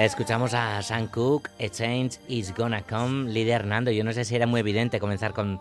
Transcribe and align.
Escuchamos 0.00 0.54
a 0.54 0.82
Sam 0.82 1.08
Cooke, 1.08 1.50
A 1.60 1.68
Change 1.68 2.18
Is 2.26 2.54
Gonna 2.54 2.82
Come, 2.82 3.30
líder 3.30 3.66
Nando. 3.66 3.90
Yo 3.90 4.02
no 4.02 4.14
sé 4.14 4.24
si 4.24 4.34
era 4.34 4.46
muy 4.46 4.60
evidente 4.60 4.98
comenzar 4.98 5.34
con 5.34 5.60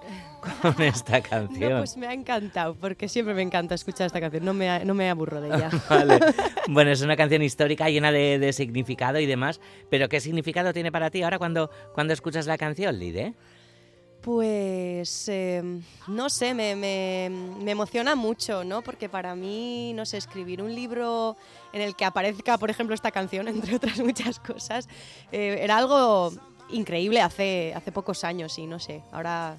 con 0.61 0.81
esta 0.81 1.21
canción. 1.21 1.71
No, 1.73 1.77
pues 1.79 1.97
me 1.97 2.07
ha 2.07 2.13
encantado, 2.13 2.75
porque 2.75 3.07
siempre 3.07 3.33
me 3.33 3.41
encanta 3.41 3.75
escuchar 3.75 4.07
esta 4.07 4.19
canción, 4.19 4.43
no 4.45 4.53
me, 4.53 4.83
no 4.85 4.93
me 4.93 5.09
aburro 5.09 5.41
de 5.41 5.47
ella. 5.49 5.69
Vale. 5.89 6.19
Bueno, 6.67 6.91
es 6.91 7.01
una 7.01 7.15
canción 7.15 7.41
histórica 7.41 7.89
llena 7.89 8.11
de, 8.11 8.39
de 8.39 8.53
significado 8.53 9.19
y 9.19 9.25
demás. 9.25 9.59
Pero 9.89 10.09
¿qué 10.09 10.19
significado 10.19 10.73
tiene 10.73 10.91
para 10.91 11.09
ti 11.09 11.23
ahora 11.23 11.37
cuando, 11.39 11.69
cuando 11.93 12.13
escuchas 12.13 12.45
la 12.47 12.57
canción, 12.57 12.97
Lide? 12.99 13.33
Pues 14.21 15.29
eh, 15.29 15.63
no 16.07 16.29
sé, 16.29 16.53
me, 16.53 16.75
me- 16.75 17.29
me 17.63 17.71
emociona 17.71 18.15
mucho, 18.15 18.65
¿no? 18.65 18.81
Porque 18.81 19.07
para 19.07 19.33
mí, 19.33 19.93
no 19.95 20.05
sé, 20.05 20.17
escribir 20.17 20.61
un 20.61 20.75
libro 20.75 21.37
en 21.71 21.81
el 21.81 21.95
que 21.95 22.03
aparezca, 22.03 22.57
por 22.57 22.69
ejemplo, 22.69 22.93
esta 22.93 23.11
canción, 23.11 23.47
entre 23.47 23.75
otras 23.77 23.97
muchas 23.99 24.39
cosas, 24.39 24.89
eh, 25.31 25.59
era 25.61 25.77
algo 25.77 26.33
increíble 26.69 27.21
hace, 27.21 27.73
hace 27.75 27.91
pocos 27.93 28.23
años 28.25 28.59
y 28.59 28.67
no 28.67 28.77
sé, 28.77 29.01
ahora, 29.13 29.55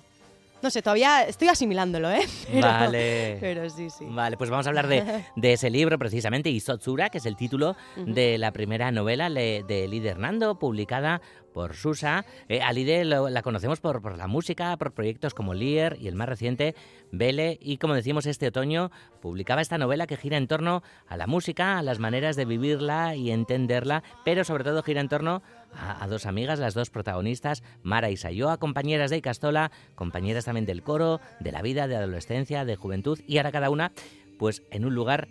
no 0.62 0.70
sé, 0.70 0.82
todavía 0.82 1.22
estoy 1.24 1.48
asimilándolo, 1.48 2.10
¿eh? 2.10 2.20
Pero, 2.52 2.66
Vale. 2.66 3.36
Pero 3.40 3.68
sí, 3.70 3.88
sí. 3.90 4.04
Vale, 4.08 4.36
pues 4.36 4.50
vamos 4.50 4.66
a 4.66 4.70
hablar 4.70 4.86
de, 4.88 5.24
de 5.36 5.52
ese 5.52 5.70
libro 5.70 5.98
precisamente, 5.98 6.50
Isotsura, 6.50 7.10
que 7.10 7.18
es 7.18 7.26
el 7.26 7.36
título 7.36 7.76
de 7.96 8.38
la 8.38 8.52
primera 8.52 8.90
novela 8.92 9.28
le- 9.28 9.62
de 9.62 9.88
Lide 9.88 10.10
Hernando, 10.10 10.58
publicada 10.58 11.20
por 11.52 11.74
Susa. 11.74 12.24
Eh, 12.48 12.60
a 12.62 12.72
Lide 12.72 13.04
lo- 13.04 13.28
la 13.28 13.42
conocemos 13.42 13.80
por, 13.80 14.16
la 14.16 14.26
música, 14.26 14.76
por 14.76 14.92
proyectos 14.92 15.34
como 15.34 15.54
Lier 15.54 15.96
y 16.00 16.08
el 16.08 16.14
más 16.14 16.28
reciente, 16.28 16.74
Vele. 17.12 17.58
Y 17.60 17.78
como 17.78 17.94
decimos, 17.94 18.26
este 18.26 18.46
otoño 18.48 18.90
publicaba 19.20 19.60
esta 19.60 19.78
novela 19.78 20.06
que 20.06 20.16
gira 20.16 20.36
en 20.36 20.46
torno 20.46 20.82
a 21.08 21.16
la 21.16 21.26
música, 21.26 21.78
a 21.78 21.82
las 21.82 21.98
maneras 21.98 22.36
de 22.36 22.44
vivirla 22.44 23.16
y 23.16 23.30
entenderla, 23.32 24.02
pero 24.24 24.44
sobre 24.44 24.64
todo 24.64 24.82
gira 24.82 25.00
en 25.00 25.08
torno 25.08 25.42
a, 25.74 26.02
a 26.04 26.06
dos 26.08 26.26
amigas, 26.26 26.58
las 26.58 26.74
dos 26.74 26.90
protagonistas, 26.90 27.62
Mara 27.82 28.10
y 28.10 28.16
Sayoa, 28.16 28.58
compañeras 28.58 29.10
de 29.10 29.16
Icastola, 29.18 29.70
compañeras 29.96 30.44
también 30.44 30.66
del 30.66 30.82
coro, 30.82 31.20
de 31.40 31.52
la 31.52 31.62
vida, 31.62 31.88
de 31.88 31.96
adolescencia, 31.96 32.64
de 32.64 32.76
juventud, 32.76 33.18
y 33.26 33.38
ahora 33.38 33.52
cada 33.52 33.70
una, 33.70 33.92
pues 34.38 34.62
en 34.70 34.84
un 34.84 34.94
lugar 34.94 35.28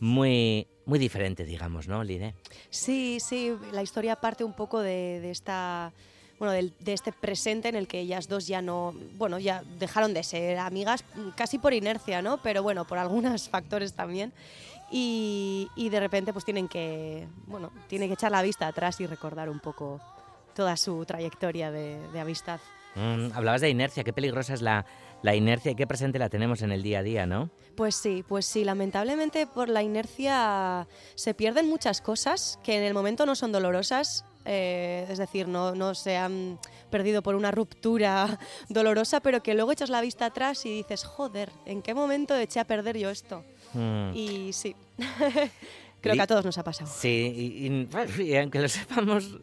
muy, 0.00 0.66
muy 0.88 0.98
diferente, 0.98 1.44
digamos, 1.44 1.86
¿no, 1.86 2.02
Lide? 2.02 2.34
Sí, 2.70 3.18
sí, 3.20 3.52
la 3.72 3.82
historia 3.82 4.16
parte 4.16 4.42
un 4.42 4.54
poco 4.54 4.80
de, 4.80 5.20
de 5.20 5.30
esta 5.30 5.92
bueno, 6.38 6.52
del- 6.52 6.72
de 6.78 6.92
este 6.92 7.12
presente 7.12 7.68
en 7.68 7.74
el 7.74 7.86
que 7.88 7.98
ellas 8.00 8.28
dos 8.28 8.46
ya 8.46 8.62
no, 8.62 8.94
bueno, 9.16 9.38
ya 9.40 9.62
dejaron 9.78 10.14
de 10.14 10.22
ser 10.22 10.58
amigas 10.58 11.04
casi 11.36 11.58
por 11.58 11.74
inercia, 11.74 12.22
¿no? 12.22 12.38
Pero 12.38 12.62
bueno, 12.62 12.86
por 12.86 12.96
algunos 12.98 13.48
factores 13.50 13.92
también. 13.92 14.32
Y, 14.90 15.68
y 15.76 15.88
de 15.90 16.00
repente 16.00 16.32
pues 16.32 16.44
tienen 16.44 16.68
que, 16.68 17.26
bueno, 17.46 17.70
tienen 17.88 18.08
que 18.08 18.14
echar 18.14 18.30
la 18.30 18.40
vista 18.42 18.66
atrás 18.68 19.00
y 19.00 19.06
recordar 19.06 19.50
un 19.50 19.60
poco 19.60 20.00
toda 20.54 20.76
su 20.76 21.04
trayectoria 21.04 21.70
de, 21.70 21.98
de 22.12 22.20
amistad. 22.20 22.60
Mm, 22.94 23.32
hablabas 23.34 23.60
de 23.60 23.68
inercia, 23.68 24.02
qué 24.04 24.12
peligrosa 24.12 24.54
es 24.54 24.62
la, 24.62 24.86
la 25.22 25.34
inercia 25.34 25.72
y 25.72 25.74
qué 25.74 25.86
presente 25.86 26.18
la 26.18 26.28
tenemos 26.28 26.62
en 26.62 26.72
el 26.72 26.82
día 26.82 27.00
a 27.00 27.02
día, 27.02 27.26
¿no? 27.26 27.50
Pues 27.76 27.94
sí, 27.94 28.24
pues 28.26 28.46
sí, 28.46 28.64
lamentablemente 28.64 29.46
por 29.46 29.68
la 29.68 29.82
inercia 29.82 30.88
se 31.14 31.34
pierden 31.34 31.68
muchas 31.68 32.00
cosas 32.00 32.58
que 32.62 32.76
en 32.76 32.82
el 32.82 32.94
momento 32.94 33.24
no 33.24 33.34
son 33.36 33.52
dolorosas, 33.52 34.24
eh, 34.44 35.06
es 35.08 35.18
decir, 35.18 35.46
no, 35.46 35.74
no 35.74 35.94
se 35.94 36.16
han 36.16 36.58
perdido 36.90 37.22
por 37.22 37.34
una 37.34 37.50
ruptura 37.50 38.38
dolorosa, 38.68 39.20
pero 39.20 39.42
que 39.42 39.54
luego 39.54 39.72
echas 39.72 39.90
la 39.90 40.00
vista 40.00 40.26
atrás 40.26 40.64
y 40.66 40.70
dices, 40.70 41.04
joder, 41.04 41.50
¿en 41.66 41.82
qué 41.82 41.94
momento 41.94 42.34
eché 42.34 42.58
a 42.58 42.64
perder 42.64 42.98
yo 42.98 43.10
esto? 43.10 43.44
Mm. 43.74 44.10
Y 44.14 44.52
sí, 44.52 44.74
creo 46.00 46.14
que 46.14 46.22
a 46.22 46.26
todos 46.26 46.44
nos 46.44 46.58
ha 46.58 46.64
pasado. 46.64 46.90
Sí, 46.92 47.08
y, 47.08 47.66
y, 47.66 48.22
y 48.24 48.36
aunque 48.36 48.60
lo 48.60 48.68
sepamos, 48.68 49.38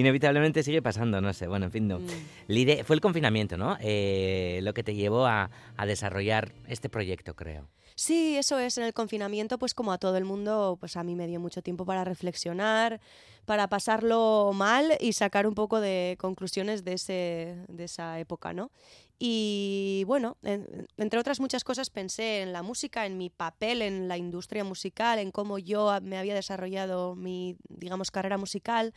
inevitablemente 0.00 0.62
sigue 0.62 0.82
pasando, 0.82 1.20
no 1.20 1.32
sé, 1.32 1.46
bueno, 1.48 1.66
en 1.66 1.72
fin, 1.72 1.88
no. 1.88 1.98
Mm. 2.00 2.06
Lide, 2.48 2.84
fue 2.84 2.94
el 2.96 3.00
confinamiento, 3.00 3.56
¿no? 3.56 3.76
Eh, 3.80 4.60
lo 4.62 4.74
que 4.74 4.82
te 4.82 4.94
llevó 4.94 5.26
a, 5.26 5.50
a 5.76 5.86
desarrollar 5.86 6.52
este 6.68 6.88
proyecto, 6.88 7.34
creo. 7.34 7.68
Sí, 7.94 8.36
eso 8.36 8.58
es. 8.58 8.76
En 8.76 8.84
el 8.84 8.92
confinamiento, 8.92 9.58
pues 9.58 9.72
como 9.72 9.90
a 9.90 9.96
todo 9.98 10.18
el 10.18 10.26
mundo, 10.26 10.76
pues 10.78 10.98
a 10.98 11.02
mí 11.02 11.14
me 11.16 11.26
dio 11.26 11.40
mucho 11.40 11.62
tiempo 11.62 11.86
para 11.86 12.04
reflexionar, 12.04 13.00
para 13.46 13.68
pasarlo 13.68 14.50
mal 14.54 14.92
y 15.00 15.14
sacar 15.14 15.46
un 15.46 15.54
poco 15.54 15.80
de 15.80 16.16
conclusiones 16.18 16.84
de, 16.84 16.92
ese, 16.92 17.56
de 17.68 17.84
esa 17.84 18.18
época, 18.20 18.52
¿no? 18.52 18.70
Y 19.18 20.04
bueno, 20.06 20.36
en- 20.42 20.86
entre 20.98 21.18
otras 21.18 21.40
muchas 21.40 21.64
cosas 21.64 21.88
pensé 21.88 22.42
en 22.42 22.52
la 22.52 22.62
música, 22.62 23.06
en 23.06 23.16
mi 23.16 23.30
papel 23.30 23.80
en 23.80 24.08
la 24.08 24.18
industria 24.18 24.62
musical, 24.62 25.18
en 25.18 25.30
cómo 25.30 25.58
yo 25.58 25.90
me 26.02 26.18
había 26.18 26.34
desarrollado 26.34 27.14
mi, 27.14 27.56
digamos, 27.70 28.10
carrera 28.10 28.36
musical 28.36 28.92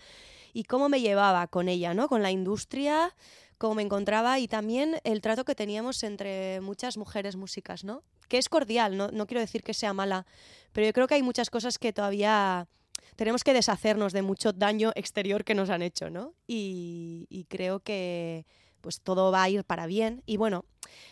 y 0.53 0.63
cómo 0.63 0.89
me 0.89 1.01
llevaba 1.01 1.47
con 1.47 1.69
ella, 1.69 1.93
¿no? 1.93 2.07
Con 2.07 2.21
la 2.21 2.31
industria, 2.31 3.15
cómo 3.57 3.75
me 3.75 3.83
encontraba 3.83 4.39
y 4.39 4.47
también 4.47 4.99
el 5.03 5.21
trato 5.21 5.45
que 5.45 5.55
teníamos 5.55 6.03
entre 6.03 6.61
muchas 6.61 6.97
mujeres 6.97 7.35
músicas, 7.35 7.83
¿no? 7.83 8.03
Que 8.27 8.37
es 8.37 8.49
cordial, 8.49 8.97
no, 8.97 9.09
no 9.09 9.27
quiero 9.27 9.41
decir 9.41 9.63
que 9.63 9.73
sea 9.73 9.93
mala, 9.93 10.25
pero 10.71 10.87
yo 10.87 10.93
creo 10.93 11.07
que 11.07 11.15
hay 11.15 11.23
muchas 11.23 11.49
cosas 11.49 11.77
que 11.77 11.93
todavía 11.93 12.67
tenemos 13.15 13.43
que 13.43 13.53
deshacernos 13.53 14.13
de 14.13 14.21
mucho 14.21 14.53
daño 14.53 14.91
exterior 14.95 15.43
que 15.43 15.55
nos 15.55 15.69
han 15.69 15.81
hecho, 15.81 16.09
¿no? 16.09 16.33
Y, 16.47 17.27
y 17.29 17.45
creo 17.45 17.81
que 17.81 18.45
pues 18.81 19.01
todo 19.01 19.31
va 19.31 19.43
a 19.43 19.49
ir 19.49 19.63
para 19.66 19.87
bien. 19.87 20.23
Y 20.25 20.37
bueno, 20.37 20.63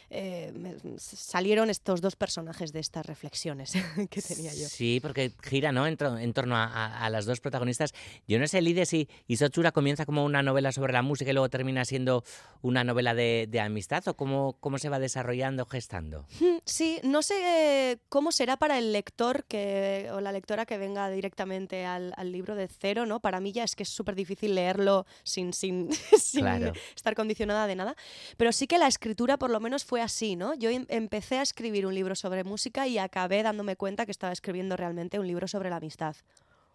eh, 0.09 0.53
salieron 0.97 1.69
estos 1.69 2.01
dos 2.01 2.15
personajes 2.15 2.71
de 2.73 2.79
estas 2.79 3.05
reflexiones 3.05 3.73
que 4.09 4.21
tenía 4.21 4.53
yo. 4.53 4.67
Sí, 4.67 4.99
porque 5.01 5.31
gira, 5.43 5.71
¿no? 5.71 5.85
En, 5.87 5.97
en 6.19 6.33
torno 6.33 6.55
a, 6.55 6.65
a- 6.65 7.05
a 7.05 7.09
las 7.09 7.25
dos 7.25 7.39
protagonistas. 7.41 7.93
Yo 8.27 8.39
no 8.39 8.47
sé, 8.47 8.61
Lide, 8.61 8.85
si 8.85 9.07
Isochura 9.27 9.71
comienza 9.71 10.05
como 10.05 10.23
una 10.23 10.41
novela 10.43 10.71
sobre 10.71 10.93
la 10.93 11.01
música 11.01 11.31
y 11.31 11.33
luego 11.33 11.49
termina 11.49 11.83
siendo 11.85 12.23
una 12.61 12.83
novela 12.83 13.13
de, 13.13 13.47
de 13.49 13.59
amistad 13.59 14.07
o 14.07 14.15
cómo, 14.15 14.57
cómo 14.59 14.77
se 14.77 14.89
va 14.89 14.99
desarrollando, 14.99 15.65
gestando. 15.65 16.25
Sí, 16.65 16.99
no 17.03 17.21
sé 17.21 17.91
eh, 17.91 17.97
cómo 18.09 18.31
será 18.33 18.57
para 18.57 18.77
el 18.77 18.91
lector 18.91 19.45
que, 19.45 20.09
o 20.11 20.19
la 20.19 20.31
lectora 20.33 20.65
que 20.65 20.77
venga 20.77 21.09
directamente 21.09 21.85
al, 21.85 22.13
al 22.17 22.31
libro 22.31 22.55
de 22.55 22.67
cero, 22.67 23.05
¿no? 23.05 23.19
Para 23.21 23.39
mí 23.39 23.51
ya 23.53 23.63
es 23.63 23.75
que 23.75 23.83
es 23.83 23.89
súper 23.89 24.15
difícil 24.15 24.53
leerlo 24.55 25.05
sin, 25.23 25.53
sin, 25.53 25.89
sin 26.19 26.41
Claro. 26.41 26.73
estar 26.95 27.15
condicionada 27.15 27.67
de 27.67 27.75
nada. 27.75 27.95
Pero 28.35 28.51
sí 28.51 28.67
que 28.67 28.77
la 28.77 28.87
escritura 28.87 29.37
por 29.37 29.49
lo 29.49 29.59
menos 29.59 29.66
fue 29.85 30.01
así, 30.01 30.35
¿no? 30.35 30.53
Yo 30.53 30.69
em- 30.69 30.85
empecé 30.89 31.37
a 31.37 31.41
escribir 31.41 31.85
un 31.85 31.93
libro 31.93 32.15
sobre 32.15 32.43
música 32.43 32.87
y 32.87 32.97
acabé 32.97 33.43
dándome 33.43 33.75
cuenta 33.75 34.05
que 34.05 34.11
estaba 34.11 34.33
escribiendo 34.33 34.77
realmente 34.77 35.19
un 35.19 35.27
libro 35.27 35.47
sobre 35.47 35.69
la 35.69 35.77
amistad. 35.77 36.15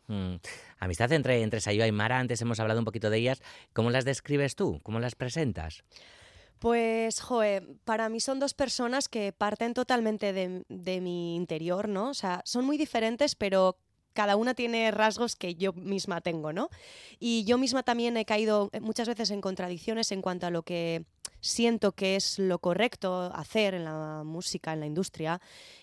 Mm. 0.08 0.34
Amistad 0.78 1.12
entre, 1.12 1.42
entre 1.42 1.60
Sayoa 1.60 1.86
y 1.86 1.92
Mara, 1.92 2.18
antes 2.18 2.40
hemos 2.42 2.60
hablado 2.60 2.80
un 2.80 2.84
poquito 2.84 3.10
de 3.10 3.18
ellas. 3.18 3.42
¿Cómo 3.72 3.90
las 3.90 4.04
describes 4.04 4.56
tú? 4.56 4.80
¿Cómo 4.82 5.00
las 5.00 5.14
presentas? 5.14 5.84
Pues, 6.58 7.20
joe, 7.20 7.66
para 7.84 8.08
mí 8.08 8.20
son 8.20 8.38
dos 8.38 8.54
personas 8.54 9.08
que 9.08 9.32
parten 9.32 9.74
totalmente 9.74 10.32
de, 10.32 10.64
de 10.68 11.00
mi 11.00 11.34
interior, 11.34 11.88
¿no? 11.88 12.10
O 12.10 12.14
sea, 12.14 12.40
son 12.44 12.64
muy 12.64 12.78
diferentes, 12.78 13.34
pero 13.34 13.76
cada 14.12 14.36
una 14.36 14.54
tiene 14.54 14.90
rasgos 14.90 15.36
que 15.36 15.54
yo 15.54 15.72
misma 15.72 16.20
tengo, 16.20 16.52
¿no? 16.52 16.68
Y 17.18 17.44
yo 17.44 17.58
misma 17.58 17.82
también 17.82 18.16
he 18.16 18.24
caído 18.24 18.70
muchas 18.80 19.08
veces 19.08 19.30
en 19.30 19.40
contradicciones 19.40 20.12
en 20.12 20.22
cuanto 20.22 20.46
a 20.46 20.50
lo 20.50 20.62
que 20.62 21.04
siento 21.42 21.92
que 21.92 22.16
es 22.16 22.38
lo 22.38 22.58
correcto 22.58 23.30
hacer 23.34 23.74
en 23.74 23.84
la 23.84 24.22
música, 24.24 24.72
en 24.72 24.80
la 24.80 24.86
industria. 24.86 25.40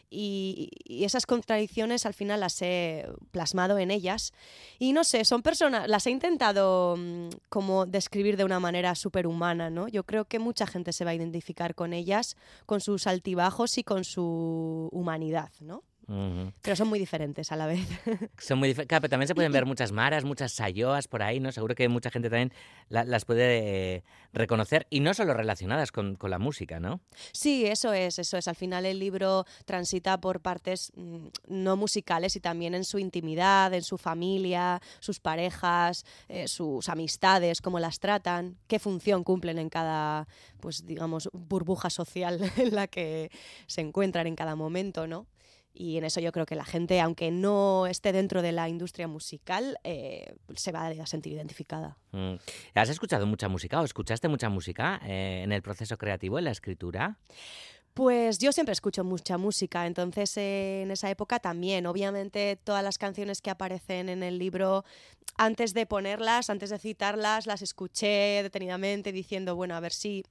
Y, 0.09 0.71
esas 1.05 1.27
contradicciones 1.27 2.07
al 2.07 2.15
final 2.15 2.39
las 2.39 2.59
he 2.63 3.07
plasmado 3.29 3.77
en 3.77 3.91
ellas. 3.91 4.33
Y 4.79 4.93
no 4.93 5.03
sé, 5.03 5.23
son 5.25 5.43
personas, 5.43 5.87
las 5.87 6.07
he 6.07 6.11
intentado 6.11 6.95
mm, 6.97 7.29
como 7.49 7.85
describir 7.85 8.35
de 8.37 8.45
una 8.45 8.59
manera 8.59 8.95
súper 8.95 9.27
humana, 9.27 9.69
¿no? 9.69 9.87
Yo 9.87 10.03
creo 10.03 10.25
que 10.25 10.39
mucha 10.39 10.65
gente 10.65 10.93
se 10.93 11.05
va 11.05 11.11
a 11.11 11.15
identificar 11.15 11.75
con 11.75 11.93
ellas, 11.93 12.37
con 12.65 12.81
sus 12.81 13.05
altibajos 13.05 13.77
y 13.77 13.83
con 13.83 14.03
su 14.03 14.89
humanidad, 14.91 15.51
¿no? 15.59 15.83
Pero 16.61 16.75
son 16.75 16.87
muy 16.87 16.97
diferentes 16.99 17.51
a 17.51 17.55
la 17.55 17.67
vez. 17.67 17.79
Son 18.39 18.57
muy 18.57 18.69
diferentes. 18.69 18.87
Claro, 18.89 19.01
pero 19.01 19.09
también 19.11 19.27
se 19.27 19.35
pueden 19.35 19.51
ver 19.51 19.65
muchas 19.65 19.91
maras, 19.91 20.23
muchas 20.23 20.51
sayoas 20.51 21.07
por 21.07 21.21
ahí, 21.21 21.39
¿no? 21.39 21.51
Seguro 21.51 21.75
que 21.75 21.87
mucha 21.87 22.09
gente 22.09 22.29
también 22.29 22.51
la- 22.89 23.03
las 23.03 23.25
puede 23.25 23.95
eh, 23.97 24.03
reconocer 24.33 24.87
y 24.89 25.01
no 25.01 25.13
solo 25.13 25.33
relacionadas 25.33 25.91
con, 25.91 26.15
con 26.15 26.31
la 26.31 26.39
música, 26.39 26.79
¿no? 26.79 26.99
Sí, 27.31 27.65
eso 27.65 27.93
es, 27.93 28.17
eso 28.17 28.37
es. 28.37 28.47
Al 28.47 28.55
final 28.55 28.85
el 28.85 28.97
libro 28.97 29.45
transita 29.65 30.19
por 30.19 30.41
partes 30.41 30.91
mm, 30.95 31.27
no 31.47 31.75
musicales 31.77 32.35
y 32.35 32.39
también 32.39 32.73
en 32.73 32.85
su 32.85 32.97
intimidad, 32.97 33.73
en 33.73 33.83
su 33.83 33.97
familia, 33.97 34.81
sus 34.99 35.19
parejas, 35.19 36.05
eh, 36.27 36.47
sus 36.47 36.89
amistades, 36.89 37.61
cómo 37.61 37.79
las 37.79 37.99
tratan, 37.99 38.57
qué 38.67 38.79
función 38.79 39.23
cumplen 39.23 39.59
en 39.59 39.69
cada, 39.69 40.27
pues 40.59 40.85
digamos, 40.85 41.29
burbuja 41.33 41.89
social 41.89 42.39
en 42.57 42.73
la 42.73 42.87
que 42.87 43.29
se 43.67 43.81
encuentran 43.81 44.25
en 44.27 44.35
cada 44.35 44.55
momento, 44.55 45.05
¿no? 45.05 45.27
Y 45.73 45.97
en 45.97 46.03
eso 46.03 46.19
yo 46.19 46.31
creo 46.31 46.45
que 46.45 46.55
la 46.55 46.65
gente, 46.65 46.99
aunque 46.99 47.31
no 47.31 47.87
esté 47.87 48.11
dentro 48.11 48.41
de 48.41 48.51
la 48.51 48.67
industria 48.69 49.07
musical, 49.07 49.77
eh, 49.83 50.35
se 50.55 50.71
va 50.71 50.87
a 50.87 51.05
sentir 51.05 51.33
identificada. 51.33 51.97
Mm. 52.11 52.35
¿Has 52.75 52.89
escuchado 52.89 53.25
mucha 53.25 53.47
música 53.47 53.79
o 53.79 53.85
escuchaste 53.85 54.27
mucha 54.27 54.49
música 54.49 54.99
eh, 55.05 55.41
en 55.43 55.51
el 55.51 55.61
proceso 55.61 55.97
creativo, 55.97 56.37
en 56.39 56.45
la 56.45 56.51
escritura? 56.51 57.17
Pues 57.93 58.37
yo 58.37 58.51
siempre 58.51 58.71
escucho 58.71 59.03
mucha 59.03 59.37
música, 59.37 59.85
entonces 59.85 60.37
eh, 60.37 60.83
en 60.83 60.91
esa 60.91 61.09
época 61.09 61.39
también. 61.39 61.85
Obviamente 61.85 62.57
todas 62.63 62.83
las 62.83 62.97
canciones 62.97 63.41
que 63.41 63.49
aparecen 63.49 64.09
en 64.09 64.23
el 64.23 64.39
libro, 64.39 64.85
antes 65.37 65.73
de 65.73 65.85
ponerlas, 65.85 66.49
antes 66.49 66.69
de 66.69 66.79
citarlas, 66.79 67.45
las 67.45 67.61
escuché 67.61 68.41
detenidamente 68.41 69.11
diciendo, 69.11 69.55
bueno, 69.55 69.75
a 69.75 69.79
ver 69.79 69.91
si 69.91 70.23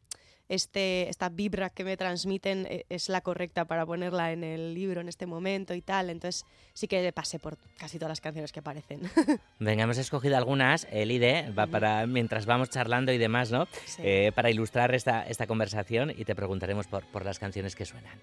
este, 0.48 1.08
esta 1.08 1.28
vibra 1.28 1.70
que 1.70 1.84
me 1.84 1.96
transmiten 1.96 2.66
eh, 2.68 2.84
es 2.88 3.08
la 3.08 3.20
correcta 3.20 3.64
para 3.66 3.84
ponerla 3.86 4.32
en 4.32 4.44
el 4.44 4.74
libro 4.74 5.00
en 5.00 5.08
este 5.08 5.26
momento 5.26 5.74
y 5.74 5.82
tal. 5.82 6.10
Entonces 6.10 6.44
sí 6.72 6.88
que 6.88 7.12
pasé 7.12 7.38
por 7.38 7.58
casi 7.78 7.98
todas 7.98 8.10
las 8.10 8.20
canciones 8.20 8.52
que 8.52 8.60
aparecen. 8.60 9.02
Venga, 9.58 9.84
hemos 9.84 9.98
escogido 9.98 10.36
algunas, 10.36 10.86
Elide, 10.90 11.50
va 11.56 11.66
para 11.66 12.06
mientras 12.06 12.46
vamos 12.46 12.70
charlando 12.70 13.12
y 13.12 13.18
demás, 13.18 13.50
¿no? 13.50 13.66
Eh, 13.98 14.32
para 14.34 14.50
ilustrar 14.50 14.94
esta, 14.94 15.22
esta 15.26 15.46
conversación 15.46 16.10
y 16.16 16.24
te 16.24 16.34
preguntaremos 16.34 16.86
por, 16.86 17.04
por 17.06 17.24
las 17.24 17.38
canciones 17.38 17.76
que 17.76 17.84
suenan. 17.84 18.18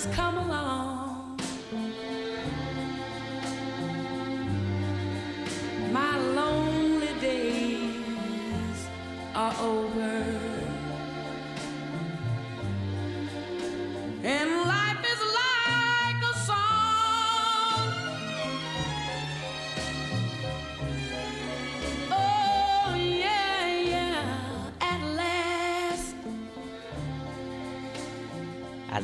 just 0.00 0.12
come 0.12 0.38
along. 0.38 1.40
My 5.90 6.16
lonely 6.18 7.20
days 7.20 8.88
are 9.34 9.54
over. 9.60 10.27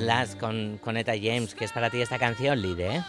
Atlas 0.04 0.36
con, 0.36 0.78
con 0.82 0.98
Eta 0.98 1.14
James, 1.14 1.54
¿qué 1.54 1.64
es 1.64 1.72
para 1.72 1.88
ti 1.88 2.00
esta 2.00 2.18
canción, 2.18 2.60
Lide? 2.60 2.96
¿eh? 2.96 3.04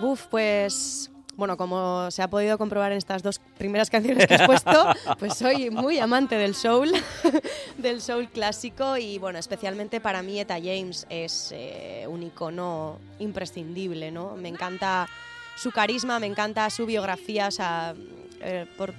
Uf, 0.00 0.26
pues 0.30 1.10
bueno, 1.36 1.58
como 1.58 2.10
se 2.10 2.22
ha 2.22 2.30
podido 2.30 2.56
comprobar 2.56 2.90
en 2.90 2.98
estas 2.98 3.22
dos 3.22 3.38
primeras 3.58 3.90
canciones 3.90 4.26
que 4.26 4.34
has 4.34 4.46
puesto, 4.46 4.86
pues 5.18 5.34
soy 5.34 5.70
muy 5.70 5.98
amante 5.98 6.36
del 6.36 6.54
soul, 6.54 6.90
del 7.76 8.00
soul 8.00 8.28
clásico 8.30 8.96
y 8.96 9.18
bueno, 9.18 9.38
especialmente 9.38 10.00
para 10.00 10.22
mí 10.22 10.40
Eta 10.40 10.56
James 10.56 11.06
es 11.10 11.52
eh, 11.52 12.06
un 12.08 12.22
icono 12.22 12.98
imprescindible, 13.18 14.10
¿no? 14.10 14.34
Me 14.36 14.48
encanta 14.48 15.06
su 15.54 15.70
carisma, 15.70 16.18
me 16.18 16.26
encanta 16.26 16.70
su 16.70 16.86
biografía, 16.86 17.48
o 17.48 17.52
sea, 17.52 17.94
eh, 18.40 18.66
por 18.78 18.94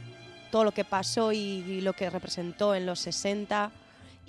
todo 0.52 0.64
lo 0.64 0.72
que 0.72 0.86
pasó 0.86 1.32
y, 1.32 1.82
lo 1.82 1.94
que 1.94 2.10
representó 2.10 2.76
en 2.76 2.86
los 2.86 3.00
60 3.00 3.72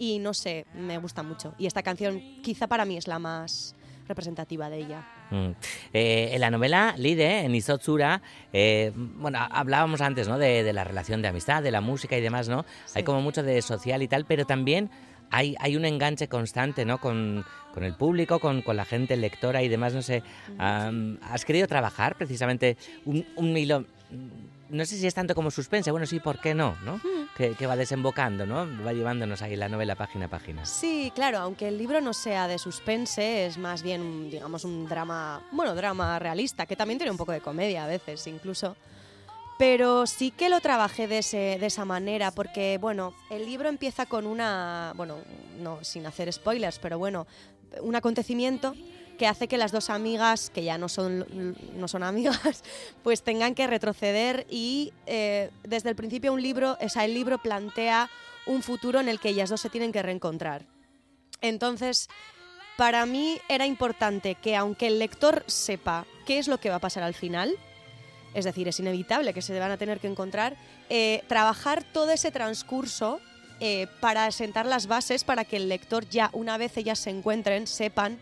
y 0.01 0.19
no 0.19 0.33
sé, 0.33 0.65
me 0.75 0.97
gusta 0.97 1.23
mucho. 1.23 1.55
Y 1.59 1.67
esta 1.67 1.83
canción 1.83 2.21
quizá 2.43 2.67
para 2.67 2.87
mí 2.87 2.97
es 2.97 3.07
la 3.07 3.19
más 3.19 3.77
representativa 4.09 4.71
de 4.71 4.79
ella. 4.79 5.07
Mm. 5.31 5.51
Eh, 5.93 6.31
en 6.33 6.41
la 6.41 6.51
novela 6.51 6.95
Lide, 6.97 7.41
en 7.45 7.55
Isotsura, 7.55 8.23
eh, 8.51 8.93
bueno, 8.95 9.39
hablábamos 9.51 10.01
antes 10.01 10.27
¿no? 10.27 10.39
De, 10.39 10.73
la 10.73 10.85
relación 10.85 11.21
de 11.21 11.29
amistad, 11.29 11.63
de 11.63 11.71
la 11.71 11.83
música 11.83 12.17
y 12.17 12.23
demás, 12.23 12.49
¿no? 12.49 12.65
Hay 12.95 13.05
como 13.05 13.21
mucho 13.21 13.43
de 13.43 13.61
social 13.61 14.03
y 14.03 14.09
tal, 14.09 14.25
pero 14.25 14.47
también 14.47 14.91
hay, 15.31 15.55
hay 15.61 15.77
un 15.77 15.85
enganche 15.85 16.29
constante, 16.29 16.87
¿no? 16.87 16.99
Con, 16.99 17.45
con 17.75 17.85
el 17.85 17.95
público, 17.95 18.41
con, 18.41 18.63
con, 18.63 18.79
la 18.79 18.87
gente 18.87 19.19
lectora 19.19 19.63
y 19.63 19.69
demás, 19.69 19.93
no 19.93 20.01
sé. 20.01 20.23
¿Has 20.59 21.45
querido 21.45 21.69
trabajar 21.69 22.17
precisamente 22.17 22.79
un, 23.05 23.27
un 23.37 23.55
hilo 23.55 23.85
no 24.71 24.85
sé 24.87 24.97
si 24.97 25.07
es 25.07 25.15
tanto 25.15 25.35
como 25.35 25.51
suspense, 25.51 25.91
bueno, 25.91 26.07
sí, 26.07 26.21
¿por 26.21 26.41
qué 26.41 26.55
no? 26.55 26.77
¿no? 26.85 27.01
Que, 27.37 27.67
va 27.67 27.77
desembocando, 27.77 28.47
¿no? 28.47 28.67
Va 28.85 28.93
llevándonos 28.93 29.43
ahí 29.43 29.57
la 29.57 29.69
novela 29.69 29.95
página 29.95 30.27
a 30.27 30.29
página. 30.29 30.65
Sí, 30.65 31.13
claro, 31.15 31.39
aunque 31.39 31.69
el 31.69 31.79
libro 31.79 32.01
no 32.01 32.13
sea 32.13 32.49
de 32.49 32.59
suspense, 32.59 33.47
es 33.47 33.59
más 33.59 33.83
bien, 33.83 34.31
digamos, 34.31 34.65
un 34.65 34.89
drama, 34.89 35.43
bueno, 35.53 35.75
drama 35.75 36.19
realista, 36.19 36.67
que 36.67 36.77
también 36.77 36.99
tiene 36.99 37.11
un 37.11 37.17
poco 37.17 37.33
de 37.33 37.41
comedia 37.41 37.85
a 37.85 37.89
veces 37.89 38.27
incluso. 38.27 38.77
Pero 39.59 40.07
sí 40.07 40.31
que 40.31 40.49
lo 40.49 40.61
trabajé 40.61 41.07
de, 41.07 41.19
ese, 41.19 41.59
de 41.61 41.67
esa 41.67 41.85
manera, 41.85 42.31
porque, 42.31 42.79
bueno, 42.81 43.15
el 43.31 43.45
libro 43.45 43.69
empieza 43.69 44.07
con 44.07 44.27
una, 44.27 44.93
bueno, 44.97 45.19
no 45.61 45.83
sin 45.83 46.07
hacer 46.07 46.33
spoilers, 46.33 46.79
pero 46.79 46.99
bueno, 46.99 47.27
un 47.81 47.95
acontecimiento 47.95 48.75
que 49.21 49.27
hace 49.27 49.49
que 49.49 49.59
las 49.59 49.71
dos 49.71 49.91
amigas, 49.91 50.49
que 50.49 50.65
ya 50.65 50.79
no 50.79 50.89
son, 50.89 51.55
no 51.77 51.89
son 51.89 52.03
amigas, 52.03 52.65
pues 53.03 53.23
tengan 53.23 53.55
que 53.55 53.67
retroceder 53.67 54.47
y 54.49 54.95
eh, 55.05 55.51
desde 55.63 55.91
el 55.91 55.95
principio 55.95 56.33
un 56.33 56.41
libro, 56.41 56.79
el 56.81 57.13
libro 57.13 57.37
plantea 57.37 58.09
un 58.47 58.63
futuro 58.63 58.99
en 58.99 59.11
el 59.11 59.21
que 59.21 59.29
ellas 59.29 59.51
dos 59.51 59.61
se 59.61 59.69
tienen 59.69 59.93
que 59.93 60.01
reencontrar. 60.01 60.65
Entonces, 61.43 62.09
para 62.79 63.05
mí 63.05 63.39
era 63.51 63.67
importante 63.67 64.37
que 64.37 64.57
aunque 64.57 64.87
el 64.87 64.99
lector 64.99 65.45
sepa 65.47 66.07
qué 66.25 66.39
es 66.39 66.49
lo 66.49 66.57
que 66.57 66.71
va 66.71 66.77
a 66.77 66.81
pasar 66.81 67.03
al 67.03 67.13
final, 67.13 67.55
es 68.33 68.47
decir, 68.47 68.69
es 68.69 68.81
inevitable 68.81 69.35
que 69.35 69.43
se 69.43 69.59
van 69.59 69.71
a 69.71 69.77
tener 69.77 70.01
que 70.01 70.09
encontrar, 70.09 70.57
eh, 70.89 71.25
trabajar 71.29 71.85
todo 71.85 72.11
ese 72.11 72.31
transcurso 72.31 73.21
eh, 73.61 73.87
para 74.01 74.31
sentar 74.31 74.65
las 74.65 74.87
bases 74.87 75.25
para 75.25 75.45
que 75.45 75.59
el 75.59 75.69
lector 75.69 76.09
ya 76.09 76.31
una 76.33 76.57
vez 76.57 76.79
ellas 76.79 76.99
se 76.99 77.11
encuentren 77.11 77.67
sepan 77.67 78.19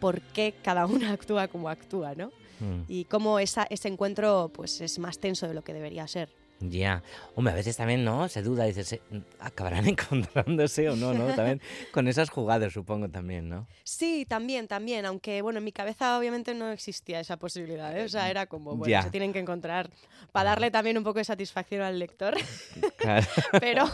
por 0.00 0.20
qué 0.20 0.54
cada 0.62 0.86
una 0.86 1.12
actúa 1.12 1.48
como 1.48 1.68
actúa, 1.68 2.14
¿no? 2.14 2.28
Mm. 2.60 2.82
Y 2.88 3.04
cómo 3.04 3.38
esa, 3.38 3.66
ese 3.68 3.88
encuentro 3.88 4.50
pues, 4.54 4.80
es 4.80 4.98
más 4.98 5.18
tenso 5.18 5.46
de 5.46 5.54
lo 5.54 5.62
que 5.62 5.74
debería 5.74 6.06
ser. 6.08 6.30
Ya. 6.60 7.02
Hombre, 7.34 7.52
a 7.52 7.56
veces 7.56 7.76
también, 7.76 8.04
¿no? 8.04 8.28
Se 8.28 8.42
duda, 8.42 8.64
dices, 8.64 8.98
¿acabarán 9.40 9.86
encontrándose 9.88 10.88
o 10.88 10.96
no, 10.96 11.12
no? 11.12 11.26
También 11.34 11.60
con 11.92 12.08
esas 12.08 12.30
jugadas, 12.30 12.72
supongo, 12.72 13.08
también, 13.08 13.48
¿no? 13.48 13.66
Sí, 13.84 14.24
también, 14.26 14.66
también. 14.66 15.04
Aunque, 15.04 15.42
bueno, 15.42 15.58
en 15.58 15.64
mi 15.64 15.72
cabeza 15.72 16.18
obviamente 16.18 16.54
no 16.54 16.70
existía 16.70 17.20
esa 17.20 17.36
posibilidad, 17.36 17.96
¿eh? 17.96 18.04
O 18.04 18.08
sea, 18.08 18.30
era 18.30 18.46
como, 18.46 18.76
bueno, 18.76 19.02
se 19.02 19.10
tienen 19.10 19.32
que 19.32 19.38
encontrar 19.38 19.90
para 20.32 20.50
darle 20.50 20.70
también 20.70 20.96
un 20.96 21.04
poco 21.04 21.18
de 21.18 21.24
satisfacción 21.24 21.82
al 21.82 21.98
lector. 21.98 22.34
pero, 23.60 23.86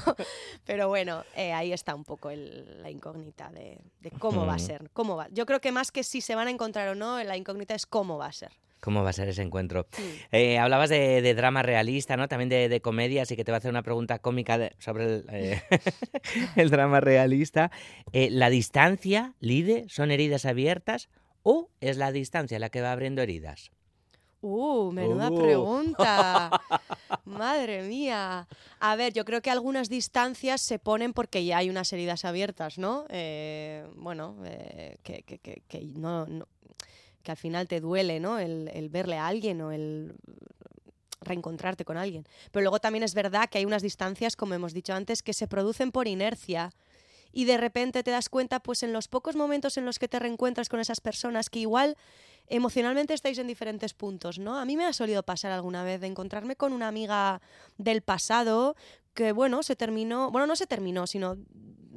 pero 0.64 0.88
bueno, 0.88 1.25
eh, 1.37 1.52
ahí 1.52 1.73
está 1.73 1.95
un 1.95 2.04
poco 2.04 2.31
la 2.31 2.90
incógnita 2.90 3.50
de, 3.50 3.81
cómo 4.19 4.47
va 4.47 4.54
a 4.54 4.59
ser. 4.59 4.88
Cómo 4.92 5.16
va. 5.16 5.28
Yo 5.31 5.47
creo 5.47 5.61
que 5.61 5.73
más 5.73 5.90
que 5.90 6.04
si 6.04 6.21
se 6.21 6.35
van 6.35 6.49
a 6.49 6.50
encontrar 6.50 6.88
o 6.88 6.95
no, 6.95 7.23
la 7.23 7.37
incógnita 7.37 7.75
es 7.75 7.87
cómo 7.87 8.19
va 8.19 8.26
a 8.26 8.33
ser. 8.33 8.52
¿Cómo 8.83 9.05
va 9.05 9.11
a 9.11 9.12
ser 9.12 9.29
ese 9.29 9.43
encuentro? 9.43 9.87
Eh, 10.33 10.59
hablabas 10.59 10.91
de, 10.91 11.35
drama 11.35 11.62
realista, 11.62 12.17
¿no? 12.17 12.27
También 12.27 12.49
de, 12.49 12.81
comedia, 12.81 13.23
así 13.23 13.37
que 13.37 13.45
te 13.45 13.53
voy 13.53 13.55
a 13.55 13.59
hacer 13.59 13.71
una 13.71 13.85
pregunta 13.85 14.19
cómica 14.19 14.73
sobre 14.81 15.05
el, 15.05 15.27
eh, 15.31 15.62
drama 16.69 16.99
realista. 16.99 17.71
Eh, 18.12 18.29
¿La 18.33 18.51
distancia, 18.51 19.35
Lide, 19.39 19.85
son 19.89 20.11
heridas 20.11 20.47
abiertas 20.47 21.11
o 21.45 21.71
es 21.81 21.97
la 21.97 22.11
distancia 22.11 22.59
la 22.59 22.71
que 22.71 22.81
va 22.81 22.91
abriendo 22.91 23.23
heridas? 23.23 23.71
Uh, 24.41 24.91
menuda 24.91 25.31
uh. 25.31 25.41
pregunta. 25.41 26.51
Madre 27.25 27.85
mía. 27.85 28.49
A 28.81 28.97
ver, 28.97 29.12
yo 29.12 29.25
creo 29.25 29.43
que 29.43 29.53
algunas 29.53 29.91
distancias 29.91 30.61
se 30.61 30.81
ponen 30.81 31.12
porque 31.12 31.45
ya 31.45 31.59
hay 31.59 31.71
unas 31.71 31.93
heridas 31.93 32.25
abiertas, 32.25 32.79
¿no? 32.79 33.07
bueno, 33.95 34.39
que, 35.05 35.23
que, 35.23 35.39
que, 35.39 35.85
no, 35.95 36.27
que 37.23 37.31
al 37.31 37.37
final 37.37 37.69
te 37.69 37.81
duele, 37.81 38.21
¿no? 38.21 38.38
El, 38.38 38.88
verle 38.91 39.17
a 39.17 39.26
alguien 39.26 39.61
o 39.61 39.73
el 39.73 40.14
reencontrarte 41.21 41.85
con 41.85 41.97
alguien. 41.97 42.26
Pero 42.50 42.62
luego 42.62 42.81
también 42.81 43.05
es 43.05 43.14
verdad 43.14 43.49
que 43.49 43.59
hay 43.59 43.64
unas 43.64 43.83
distancias, 43.83 44.37
como 44.37 44.55
hemos 44.55 44.75
dicho 44.75 44.93
antes, 44.93 45.23
que 45.23 45.33
se 45.33 45.47
producen 45.47 45.93
por 45.93 46.09
inercia 46.09 46.73
y 47.33 47.47
de 47.47 47.57
repente 47.57 48.02
te 48.02 48.11
das 48.11 48.29
cuenta, 48.29 48.61
pues 48.61 48.83
en 48.83 48.93
los 48.93 49.09
pocos 49.09 49.37
momentos 49.37 49.76
en 49.79 49.87
los 49.87 49.99
que 49.99 50.09
te 50.09 50.19
reencuentras 50.19 50.69
con 50.69 50.81
esas 50.81 51.00
personas 51.00 51.49
que 51.49 51.61
igual 51.61 51.97
emocionalmente 52.49 53.14
estáis 53.14 53.38
en 53.38 53.47
diferentes 53.47 53.95
puntos, 53.95 54.38
¿no? 54.38 54.59
A 54.59 54.64
mí 54.64 54.76
me 54.76 54.85
ha 54.85 54.93
solido 54.93 55.23
pasar 55.23 55.52
alguna 55.52 55.85
vez 55.85 56.00
de 56.00 56.09
encontrarme 56.09 56.57
con 56.57 56.73
una 56.73 56.88
amiga 56.88 57.41
del 57.79 58.02
pasado 58.02 58.76
que, 59.14 59.33
bueno, 59.33 59.62
se 59.62 59.76
terminó, 59.76 60.31
bueno, 60.31 60.47
no 60.47 60.57
se 60.57 60.66
terminó, 60.66 61.07
sino 61.07 61.37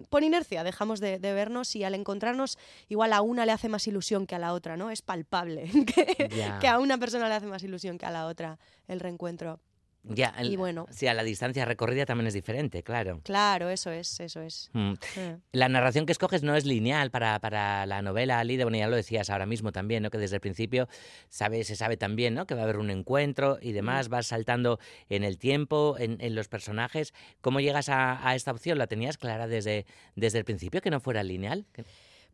por 0.09 0.23
inercia 0.23 0.63
dejamos 0.63 0.99
de, 0.99 1.17
vernos 1.19 1.75
y 1.75 1.83
al 1.83 1.95
encontrarnos 1.95 2.57
igual 2.87 3.13
a 3.13 3.21
una 3.21 3.45
le 3.45 3.51
hace 3.51 3.69
más 3.69 3.87
ilusión 3.87 4.27
que 4.27 4.35
a 4.35 4.39
la 4.39 4.53
otra, 4.53 4.77
¿no? 4.77 4.91
Es 4.91 5.01
palpable 5.01 5.69
que, 6.59 6.67
a 6.67 6.79
una 6.79 6.97
persona 6.97 7.27
le 7.27 7.35
hace 7.35 7.47
más 7.47 7.63
ilusión 7.63 7.97
que 7.97 8.05
a 8.05 8.11
la 8.11 8.27
otra 8.27 8.59
el 8.87 8.99
reencuentro. 8.99 9.59
Ya, 10.07 10.33
el- 10.37 10.51
Y 10.51 10.55
bueno. 10.55 10.85
Sí, 10.91 11.07
a 11.07 11.13
la 11.13 11.23
distancia 11.23 11.65
recorrida 11.65 12.05
también 12.05 12.27
es 12.27 12.33
diferente, 12.33 12.83
claro. 12.83 13.21
Claro, 13.23 13.69
eso 13.69 13.91
es, 13.91 14.19
eso 14.19 14.41
es. 14.41 14.69
Mm. 14.73 14.93
Eh. 15.17 15.37
La 15.51 15.67
narración 15.67 16.05
que 16.05 16.11
escoges 16.11 16.43
no 16.43 16.55
es 16.55 16.65
lineal 16.65 17.09
para, 17.11 17.39
para 17.39 17.85
la 17.85 18.01
novela, 18.01 18.43
Lide, 18.43 18.63
bueno, 18.65 18.77
ya 18.77 18.87
lo 18.87 18.95
decías 18.95 19.29
ahora 19.29 19.45
mismo 19.45 19.71
también, 19.71 20.03
¿no? 20.03 20.09
Que 20.11 20.17
desde 20.17 20.35
el 20.35 20.41
principio 20.41 20.87
sabe, 21.29 21.63
se 21.63 21.75
sabe 21.75 21.97
también, 21.97 22.33
¿no? 22.35 22.45
Que 22.45 22.53
va 22.53 22.61
a 22.61 22.63
haber 22.65 22.77
un 22.77 22.89
encuentro 22.91 23.57
y 23.61 23.71
demás, 23.71 24.09
vas 24.09 24.27
saltando 24.27 24.79
en 25.09 25.23
el 25.23 25.37
tiempo, 25.37 25.95
en, 25.97 26.17
en 26.21 26.35
los 26.35 26.47
personajes. 26.47 27.13
¿Cómo 27.41 27.59
llegas 27.59 27.89
a, 27.89 28.27
a 28.27 28.35
esta 28.35 28.51
opción? 28.51 28.77
¿La 28.77 28.87
tenías 28.87 29.17
clara 29.17 29.47
desde, 29.47 29.85
desde 30.15 30.37
el 30.39 30.45
principio, 30.45 30.81
que 30.81 30.91
no 30.91 30.99
fuera 30.99 31.23
lineal? 31.23 31.65
Que- 31.73 31.83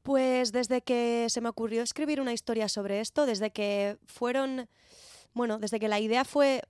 Pues 0.03 0.51
desde 0.51 0.81
que 0.81 1.27
se 1.29 1.41
me 1.41 1.47
ocurrió 1.49 1.83
escribir 1.83 2.19
una 2.19 2.33
historia 2.33 2.67
sobre 2.67 2.99
esto, 2.99 3.25
desde 3.25 3.51
que 3.51 3.97
fueron, 4.07 4.67
bueno, 5.33 5.57
desde 5.59 5.79
que 5.79 5.87
la 5.87 5.99
idea 5.99 6.25
fue 6.25 6.61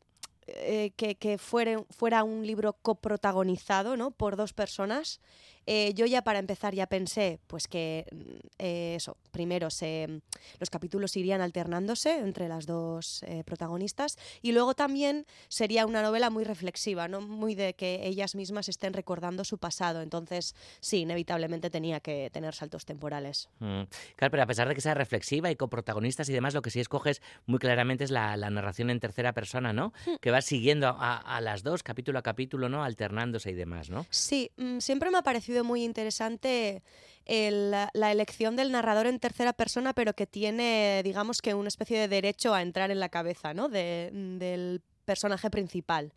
eh, 0.47 0.91
que, 0.95 1.15
que 1.15 1.37
fuera 1.37 2.23
un 2.23 2.45
libro 2.45 2.73
coprotagonizado, 2.73 3.97
¿no? 3.97 4.11
Por 4.11 4.35
dos 4.35 4.53
personas, 4.53 5.19
eh, 5.65 5.93
yo 5.93 6.05
ya 6.05 6.23
para 6.23 6.39
empezar 6.39 6.73
ya 6.73 6.87
pensé, 6.87 7.39
pues 7.47 7.67
que 7.67 8.05
mm, 8.11 8.17
eh, 8.59 8.95
eso, 8.95 9.17
primero 9.31 9.69
se, 9.69 10.21
los 10.59 10.69
capítulos 10.69 11.15
irían 11.17 11.41
alternándose 11.41 12.17
entre 12.17 12.47
las 12.47 12.65
dos 12.65 13.23
eh, 13.23 13.43
protagonistas 13.45 14.17
y 14.41 14.51
luego 14.51 14.73
también 14.73 15.25
sería 15.47 15.85
una 15.85 16.01
novela 16.01 16.29
muy 16.29 16.43
reflexiva, 16.43 17.07
¿no? 17.07 17.21
Muy 17.21 17.55
de 17.55 17.73
que 17.73 18.07
ellas 18.07 18.35
mismas 18.35 18.69
estén 18.69 18.93
recordando 18.93 19.43
su 19.43 19.57
pasado, 19.57 20.01
entonces 20.01 20.55
sí, 20.79 20.99
inevitablemente 20.99 21.69
tenía 21.69 21.99
que 21.99 22.29
tener 22.31 22.55
saltos 22.55 22.85
temporales. 22.85 23.49
Mm. 23.59 23.83
Claro, 24.15 24.31
pero 24.31 24.43
a 24.43 24.47
pesar 24.47 24.67
de 24.67 24.75
que 24.75 24.81
sea 24.81 24.93
reflexiva 24.93 25.51
y 25.51 25.55
con 25.55 25.69
protagonistas 25.69 26.27
y 26.29 26.33
demás, 26.33 26.53
lo 26.53 26.61
que 26.61 26.71
sí 26.71 26.79
escoges 26.79 27.21
muy 27.45 27.59
claramente 27.59 28.03
es 28.03 28.11
la, 28.11 28.35
la 28.37 28.49
narración 28.49 28.89
en 28.89 28.99
tercera 28.99 29.33
persona, 29.33 29.73
¿no? 29.73 29.93
Que 30.19 30.31
vas 30.31 30.45
siguiendo 30.45 30.87
a, 30.87 31.17
a 31.17 31.41
las 31.41 31.63
dos, 31.63 31.83
capítulo 31.83 32.19
a 32.19 32.21
capítulo, 32.21 32.69
¿no? 32.69 32.83
Alternándose 32.83 33.51
y 33.51 33.53
demás, 33.53 33.89
¿no? 33.89 34.05
Sí, 34.09 34.51
mm, 34.57 34.79
siempre 34.79 35.11
me 35.11 35.17
ha 35.17 35.23
parecido 35.23 35.50
muy 35.63 35.83
interesante 35.83 36.83
la 37.27 38.11
elección 38.11 38.55
del 38.55 38.71
narrador 38.71 39.07
en 39.07 39.19
tercera 39.19 39.53
persona, 39.53 39.93
pero 39.93 40.13
que 40.13 40.27
tiene, 40.27 41.01
digamos 41.03 41.41
que 41.41 41.53
una 41.53 41.69
especie 41.69 41.99
de 41.99 42.07
derecho 42.07 42.53
a 42.53 42.61
entrar 42.61 42.91
en 42.91 42.99
la 42.99 43.09
cabeza, 43.09 43.53
¿no? 43.53 43.69
Mm, 43.69 44.37
del 44.37 44.81
personaje 45.05 45.49
principal. 45.49 46.13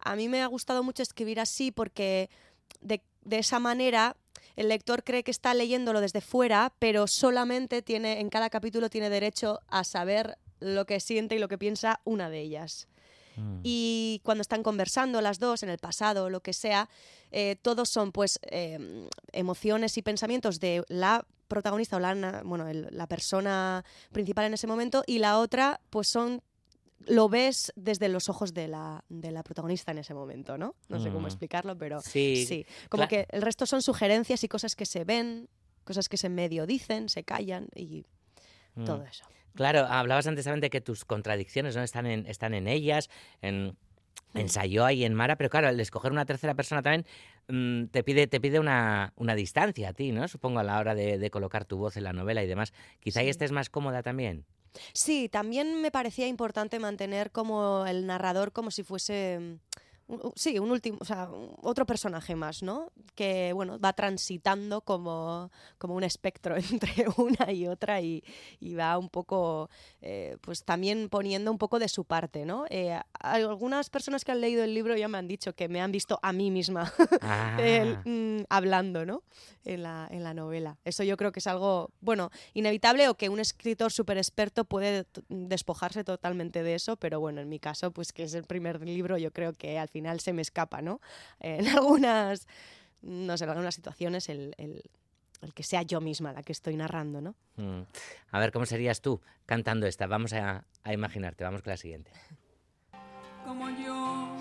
A 0.00 0.16
mí 0.16 0.28
me 0.28 0.42
ha 0.42 0.46
gustado 0.46 0.82
mucho 0.82 1.02
escribir 1.02 1.40
así 1.40 1.70
porque 1.70 2.28
de, 2.80 3.02
de 3.24 3.38
esa 3.38 3.58
manera 3.58 4.16
el 4.56 4.68
lector 4.68 5.04
cree 5.04 5.24
que 5.24 5.30
está 5.30 5.54
leyéndolo 5.54 6.00
desde 6.00 6.20
fuera, 6.20 6.72
pero 6.78 7.06
solamente 7.06 7.82
tiene, 7.82 8.20
en 8.20 8.28
cada 8.28 8.50
capítulo 8.50 8.90
tiene 8.90 9.10
derecho 9.10 9.60
a 9.68 9.84
saber 9.84 10.38
lo 10.60 10.84
que 10.84 11.00
siente 11.00 11.36
y 11.36 11.38
lo 11.38 11.48
que 11.48 11.58
piensa 11.58 12.00
una 12.04 12.30
de 12.30 12.40
ellas. 12.40 12.88
Mm. 13.36 13.60
Y 13.62 14.20
cuando 14.24 14.42
están 14.42 14.62
conversando 14.62 15.20
las 15.20 15.38
dos 15.38 15.62
en 15.62 15.68
el 15.70 15.78
pasado 15.78 16.24
o 16.24 16.30
lo 16.30 16.40
que 16.42 16.52
sea, 16.52 16.88
eh, 17.30 17.56
todos 17.62 17.88
son 17.88 18.12
pues 18.12 18.38
eh, 18.50 19.08
emociones 19.32 19.96
y 19.98 20.02
pensamientos 20.02 20.60
de 20.60 20.84
la 20.88 21.24
protagonista 21.48 21.96
o 21.96 22.00
la, 22.00 22.42
bueno, 22.44 22.68
el- 22.68 22.88
la 22.90 23.06
persona 23.06 23.84
principal 24.12 24.46
en 24.46 24.54
ese 24.54 24.66
momento 24.66 25.02
y 25.06 25.18
la 25.18 25.38
otra 25.38 25.80
pues 25.90 26.08
son 26.08 26.42
lo 27.06 27.28
ves 27.28 27.72
desde 27.74 28.08
los 28.08 28.28
ojos 28.28 28.54
de 28.54 28.68
la, 28.68 29.04
de 29.08 29.32
la 29.32 29.42
protagonista 29.42 29.90
en 29.90 29.98
ese 29.98 30.14
momento, 30.14 30.56
¿no? 30.56 30.76
No 30.88 31.00
sé 31.00 31.08
cómo 31.08 31.22
Mm. 31.22 31.26
explicarlo, 31.26 31.76
pero 31.76 32.00
Sí, 32.00 32.46
sí. 32.46 32.64
Como 32.88 33.08
que 33.08 33.26
el 33.30 33.42
resto 33.42 33.66
son 33.66 33.82
sugerencias 33.82 34.44
y 34.44 34.48
cosas 34.48 34.76
que 34.76 34.86
se 34.86 35.02
ven, 35.04 35.48
cosas 35.84 36.08
que 36.08 36.16
se 36.16 36.28
medio 36.28 36.64
dicen, 36.64 37.08
se 37.08 37.24
callan 37.24 37.66
y 37.74 38.04
Mm. 38.76 38.84
todo 38.84 39.02
eso. 39.04 39.24
Claro, 39.54 39.86
hablabas 39.86 40.26
antes 40.26 40.44
también 40.44 40.60
de 40.60 40.70
que 40.70 40.80
tus 40.80 41.04
contradicciones 41.04 41.76
no 41.76 41.82
están 41.82 42.06
en, 42.06 42.26
están 42.26 42.54
en 42.54 42.68
ellas, 42.68 43.10
en 43.40 43.76
Mm. 44.34 44.38
ensayó 44.38 44.88
y 44.90 45.04
en 45.04 45.14
Mara, 45.14 45.36
pero 45.36 45.50
claro, 45.50 45.68
el 45.68 45.78
escoger 45.80 46.12
una 46.12 46.24
tercera 46.24 46.54
persona 46.54 46.82
también 46.82 47.06
mm, 47.48 47.90
te 47.90 48.02
pide, 48.02 48.26
te 48.26 48.40
pide 48.40 48.58
una, 48.58 49.12
una 49.16 49.34
distancia 49.34 49.90
a 49.90 49.92
ti, 49.92 50.12
¿no? 50.12 50.26
Supongo 50.28 50.60
a 50.60 50.64
la 50.64 50.78
hora 50.78 50.94
de, 50.94 51.18
de 51.18 51.30
colocar 51.30 51.64
tu 51.64 51.76
voz 51.76 51.96
en 51.96 52.04
la 52.04 52.12
novela 52.12 52.42
y 52.42 52.46
demás. 52.46 52.72
Quizá 53.00 53.20
ahí 53.20 53.28
estés 53.28 53.52
más 53.52 53.68
cómoda 53.68 54.02
también. 54.02 54.44
Sí, 54.94 55.28
también 55.28 55.82
me 55.82 55.90
parecía 55.90 56.26
importante 56.26 56.78
mantener 56.78 57.30
como 57.30 57.84
el 57.86 58.06
narrador 58.06 58.52
como 58.52 58.70
si 58.70 58.82
fuese 58.82 59.38
mm, 59.38 59.54
un- 60.08 60.32
sí, 60.36 60.58
un 60.58 60.70
último, 60.70 60.98
o 61.00 61.04
sea, 61.04 61.28
otro 61.62 61.86
personaje 61.86 62.34
más, 62.36 62.62
¿no? 62.62 62.92
Que 63.14 63.52
bueno, 63.52 63.78
va 63.78 63.92
transitando 63.92 64.80
como, 64.82 65.50
como 65.78 65.94
un 65.94 66.04
espectro 66.04 66.56
entre 66.70 67.06
una 67.16 67.50
y 67.52 67.66
otra 67.66 68.00
y, 68.00 68.22
y 68.60 68.74
va 68.74 68.98
un 68.98 69.08
poco, 69.08 69.70
eh, 70.00 70.36
pues 70.40 70.64
también 70.64 71.08
poniendo 71.08 71.50
un 71.50 71.58
poco 71.58 71.78
de 71.78 71.88
su 71.88 72.04
parte, 72.04 72.44
¿no? 72.44 72.64
Eh, 72.70 72.98
algunas 73.20 73.90
personas 73.90 74.24
que 74.24 74.32
han 74.32 74.40
leído 74.40 74.64
el 74.64 74.74
libro 74.74 74.96
ya 74.96 75.08
me 75.08 75.18
han 75.18 75.28
dicho 75.28 75.54
que 75.54 75.68
me 75.68 75.80
han 75.80 75.92
visto 75.92 76.18
a 76.22 76.32
mí 76.32 76.50
misma 76.50 76.92
Ah, 77.22 77.56
el, 77.60 77.98
mm, 78.04 78.44
hablando, 78.48 79.04
¿no? 79.06 79.22
En 79.64 79.82
la, 79.84 80.08
en 80.10 80.24
la 80.24 80.34
novela. 80.34 80.76
Eso 80.84 81.04
yo 81.04 81.16
creo 81.16 81.30
que 81.30 81.38
es 81.38 81.46
algo, 81.46 81.90
bueno, 82.00 82.30
inevitable 82.52 83.08
o 83.08 83.14
que 83.14 83.28
un 83.28 83.38
escritor 83.38 83.92
súper 83.92 84.18
experto 84.18 84.64
puede 84.64 85.06
despojarse 85.28 86.02
totalmente 86.04 86.62
de 86.62 86.74
eso, 86.74 86.96
pero 86.96 87.20
bueno, 87.20 87.40
en 87.40 87.48
mi 87.48 87.58
caso, 87.60 87.92
pues 87.92 88.12
que 88.12 88.24
es 88.24 88.34
el 88.34 88.44
primer 88.44 88.80
libro, 88.82 89.18
yo 89.18 89.30
creo 89.32 89.52
que 89.52 89.78
al 89.78 89.88
final 89.92 90.18
se 90.20 90.32
me 90.32 90.42
escapa, 90.42 90.82
¿no? 90.82 91.00
En 91.38 91.66
algunas, 91.68 92.48
no 93.02 93.36
sé, 93.38 93.44
en 93.44 93.50
algunas 93.50 93.74
situaciones 93.76 94.28
el, 94.28 94.54
el- 94.58 94.82
el 95.42 95.54
que 95.54 95.62
sea 95.64 95.82
yo 95.82 96.00
misma 96.00 96.32
la 96.32 96.42
que 96.44 96.52
estoy 96.52 96.76
narrando, 96.76 97.20
¿no? 97.20 97.34
mm. 97.56 97.82
A 98.30 98.38
ver, 98.38 98.52
¿cómo 98.52 98.64
serías 98.64 99.00
tú 99.00 99.20
cantando 99.44 99.86
esta? 99.88 100.06
Vamos 100.06 100.32
a, 100.34 100.64
a 100.84 100.92
imaginarte, 100.92 101.42
vamos 101.42 101.62
con 101.62 101.70
la 101.72 101.76
siguiente. 101.76 102.12
como 103.44 103.68
yo 103.70 104.36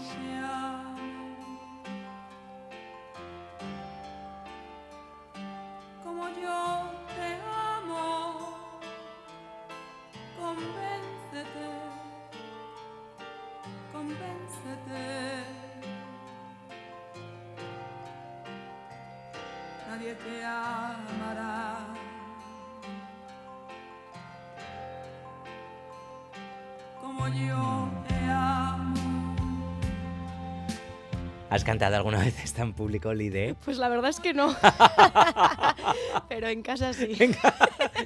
¿Has 31.52 31.66
cantado 31.66 31.98
alguna 31.98 32.20
vez 32.20 32.34
esta 32.44 32.62
en 32.62 32.72
público, 32.74 33.14
Lide? 33.14 33.56
Pues 33.66 33.78
la 33.78 33.90
verdad 33.90 34.10
es 34.10 34.22
que 34.22 34.34
no. 34.34 34.56
pero 36.30 36.48
en 36.48 36.62
casa 36.62 36.94
sí. 36.94 37.10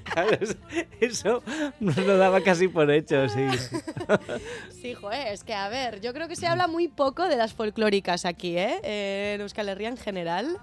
Claro, 0.04 0.38
eso- 0.42 0.56
eso 1.00 1.44
nos 1.80 1.96
lo 1.98 2.18
daba 2.18 2.42
casi 2.42 2.68
por 2.68 2.90
hecho, 2.92 3.30
sí. 3.30 3.46
Sí, 4.82 4.94
joder, 4.96 5.28
es 5.28 5.44
que 5.44 5.54
a 5.54 5.70
ver, 5.70 6.02
yo 6.02 6.14
creo 6.14 6.28
que 6.28 6.36
se 6.36 6.48
habla 6.48 6.68
muy 6.68 6.88
poco 6.88 7.28
de 7.28 7.36
las 7.38 7.54
folclóricas 7.54 8.26
aquí, 8.26 8.58
¿eh? 8.58 8.80
Eh, 8.84 9.32
en 9.36 9.42
Euskal 9.42 9.70
Herria 9.70 9.90
en 9.90 9.98
general 9.98 10.58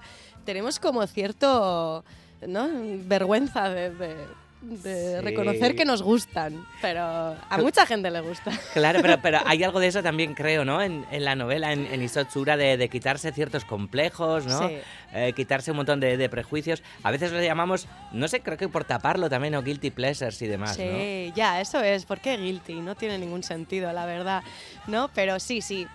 tenemos 0.45 0.79
como 0.81 1.07
cierto, 1.07 2.05
¿no? 2.47 2.69
Vergüenza 3.07 3.69
de, 3.69 3.91
de- 3.91 4.27
de 4.62 5.16
Sí. 5.16 5.21
reconocer 5.25 5.75
que 5.75 5.85
nos 5.85 6.02
gustan, 6.02 6.64
pero 6.81 7.02
a 7.02 7.59
mucha 7.59 7.85
gente 7.85 8.11
le 8.11 8.21
gusta. 8.21 8.52
Claro, 8.73 9.00
pero, 9.02 9.21
pero 9.21 9.38
hay 9.47 9.62
algo 9.64 9.81
de 9.81 9.88
eso 9.88 10.02
también, 10.02 10.35
creo, 10.35 10.64
¿no? 10.64 10.81
En, 10.81 11.04
en 11.11 11.25
la 11.25 11.35
novela, 11.35 11.73
en, 11.73 11.87
en 11.87 12.00
Isotsura, 12.02 12.57
de, 12.57 12.76
de 12.76 12.88
quitarse 12.88 13.33
ciertos 13.33 13.64
complejos, 13.64 14.47
¿no? 14.47 14.69
Sí. 14.69 14.78
Eh, 15.14 15.33
quitarse 15.35 15.73
un 15.73 15.78
montón 15.78 16.00
de, 16.00 16.16
de 16.16 16.28
prejuicios. 16.28 16.83
A 17.02 17.11
veces 17.11 17.33
lo 17.33 17.42
llamamos, 17.42 17.87
no 18.12 18.28
sé, 18.28 18.40
creo 18.40 18.57
que 18.57 18.69
por 18.69 18.85
taparlo 18.85 19.28
también, 19.28 19.54
o 19.57 19.62
guilty 19.62 19.90
pleasures 19.90 20.40
y 20.40 20.47
demás, 20.47 20.78
¿no? 20.78 20.85
Sí, 20.85 21.33
ya, 21.35 21.61
eso 21.61 21.81
es. 21.83 22.04
¿Por 22.07 22.21
qué 22.21 22.37
guilty? 22.37 22.75
No 22.81 22.95
tiene 22.95 23.19
ningún 23.19 23.42
sentido, 23.42 23.92
la 23.92 24.07
verdad. 24.07 24.42
¿No? 24.87 25.11
Pero 25.14 25.38
sí, 25.40 25.61
sí. 25.61 25.87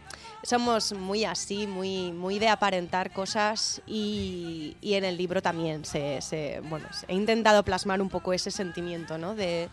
Somos 0.47 0.93
muy 0.93 1.25
así, 1.25 1.67
muy, 1.67 2.13
muy 2.13 2.39
de 2.39 2.47
aparentar 2.47 3.11
cosas 3.11 3.81
y, 3.85 4.77
y 4.79 4.93
en 4.93 5.03
el 5.03 5.17
libro 5.17 5.41
también 5.41 5.83
se, 5.83 6.21
se- 6.21 6.61
bueno, 6.69 6.87
he 7.09 7.13
intentado 7.15 7.63
plasmar 7.63 8.01
un 8.01 8.07
poco 8.07 8.31
ese 8.31 8.49
sentimiento, 8.49 9.17
¿no? 9.17 9.35
De, 9.35 9.67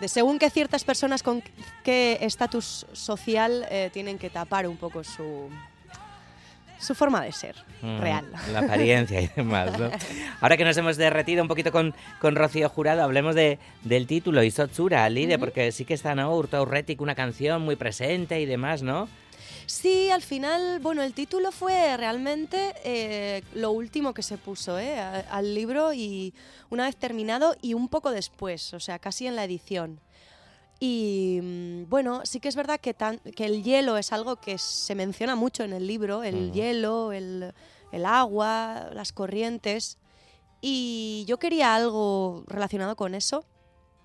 de 0.00 0.08
según 0.08 0.40
que 0.40 0.50
ciertas 0.50 0.82
personas 0.82 1.22
con 1.22 1.40
qué 1.84 2.18
estatus 2.20 2.84
social 2.92 3.64
eh, 3.70 3.90
tienen 3.92 4.18
que 4.18 4.28
tapar 4.28 4.66
un 4.66 4.76
poco 4.76 5.04
su, 5.04 5.48
su 6.80 6.94
forma 6.96 7.22
de 7.22 7.30
ser 7.32 7.54
Mm, 7.82 8.00
real. 8.00 8.24
La 8.52 8.60
apariencia 8.60 9.20
y 9.20 9.26
demás, 9.34 9.76
¿no? 9.78 9.90
Ahora 10.40 10.56
que 10.56 10.64
nos 10.64 10.76
hemos 10.76 10.96
derretido 10.96 11.42
un 11.42 11.48
poquito 11.48 11.70
con, 11.72 11.94
con 12.20 12.36
Rocío 12.36 12.68
Jurado, 12.68 13.02
hablemos 13.02 13.34
de, 13.34 13.58
del 13.82 14.06
título, 14.08 14.42
Isotsura, 14.44 15.08
Lide, 15.10 15.36
porque 15.38 15.70
sí 15.72 15.84
que 15.84 15.94
está, 15.94 16.14
¿no? 16.16 16.32
Urto 16.34 16.56
Aurretic, 16.58 17.00
una 17.00 17.16
canción 17.16 17.62
muy 17.62 17.74
presente 17.76 18.40
y 18.40 18.46
demás, 18.46 18.82
¿no? 18.82 19.08
Sí, 19.66 20.10
al 20.10 20.22
final, 20.22 20.80
bueno, 20.80 21.02
el 21.02 21.14
título 21.14 21.50
fue 21.52 21.96
realmente 21.96 22.74
eh, 22.84 23.42
lo 23.54 23.70
último 23.72 24.12
que 24.12 24.22
se 24.22 24.36
puso 24.38 24.78
eh, 24.78 24.98
al 25.00 25.54
libro 25.54 25.92
y 25.92 26.34
una 26.70 26.84
vez 26.84 26.96
terminado 26.96 27.56
y 27.62 27.74
un 27.74 27.88
poco 27.88 28.10
después, 28.10 28.74
o 28.74 28.80
sea, 28.80 28.98
casi 28.98 29.26
en 29.26 29.36
la 29.36 29.44
edición. 29.44 30.00
Y 30.80 31.38
mm, 31.42 31.88
bueno, 31.88 32.22
sí 32.24 32.40
que 32.40 32.48
es 32.48 32.56
verdad 32.56 32.80
que, 32.80 32.92
tan- 32.92 33.20
que 33.20 33.44
el 33.46 33.62
hielo 33.62 33.96
es 33.96 34.12
algo 34.12 34.36
que 34.36 34.58
se 34.58 34.94
menciona 34.94 35.36
mucho 35.36 35.62
en 35.62 35.72
el 35.72 35.86
libro, 35.86 36.22
el 36.24 36.46
Ujú. 36.46 36.52
hielo, 36.54 37.12
el, 37.12 37.54
el 37.92 38.04
agua, 38.06 38.88
las 38.92 39.12
corrientes. 39.12 39.96
Y 40.60 41.24
yo 41.26 41.38
quería 41.38 41.74
algo 41.74 42.44
relacionado 42.46 42.96
con 42.96 43.14
eso. 43.14 43.44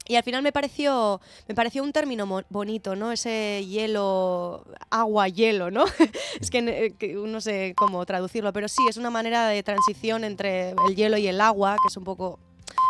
Y 0.07 0.15
al 0.15 0.23
final 0.23 0.41
me 0.41 0.51
pareció, 0.51 1.19
me 1.47 1.55
pareció 1.55 1.83
un 1.83 1.91
término 1.91 2.43
bonito, 2.49 2.95
¿no? 2.95 3.11
Ese 3.11 3.65
hielo, 3.67 4.65
agua, 4.89 5.27
hielo, 5.27 5.69
¿no? 5.69 5.85
es 6.39 6.49
que, 6.49 6.59
eh, 6.59 6.93
que 6.97 7.13
no 7.13 7.41
sé 7.41 7.73
cómo 7.75 8.05
traducirlo, 8.05 8.53
pero 8.53 8.67
sí, 8.69 8.81
es 8.89 8.97
una 8.97 9.09
manera 9.09 9.47
de 9.47 9.61
transición 9.63 10.23
entre 10.23 10.71
el 10.87 10.95
hielo 10.95 11.17
y 11.17 11.27
el 11.27 11.41
agua, 11.41 11.75
que 11.81 11.89
es 11.89 11.97
un 11.97 12.05
poco, 12.05 12.39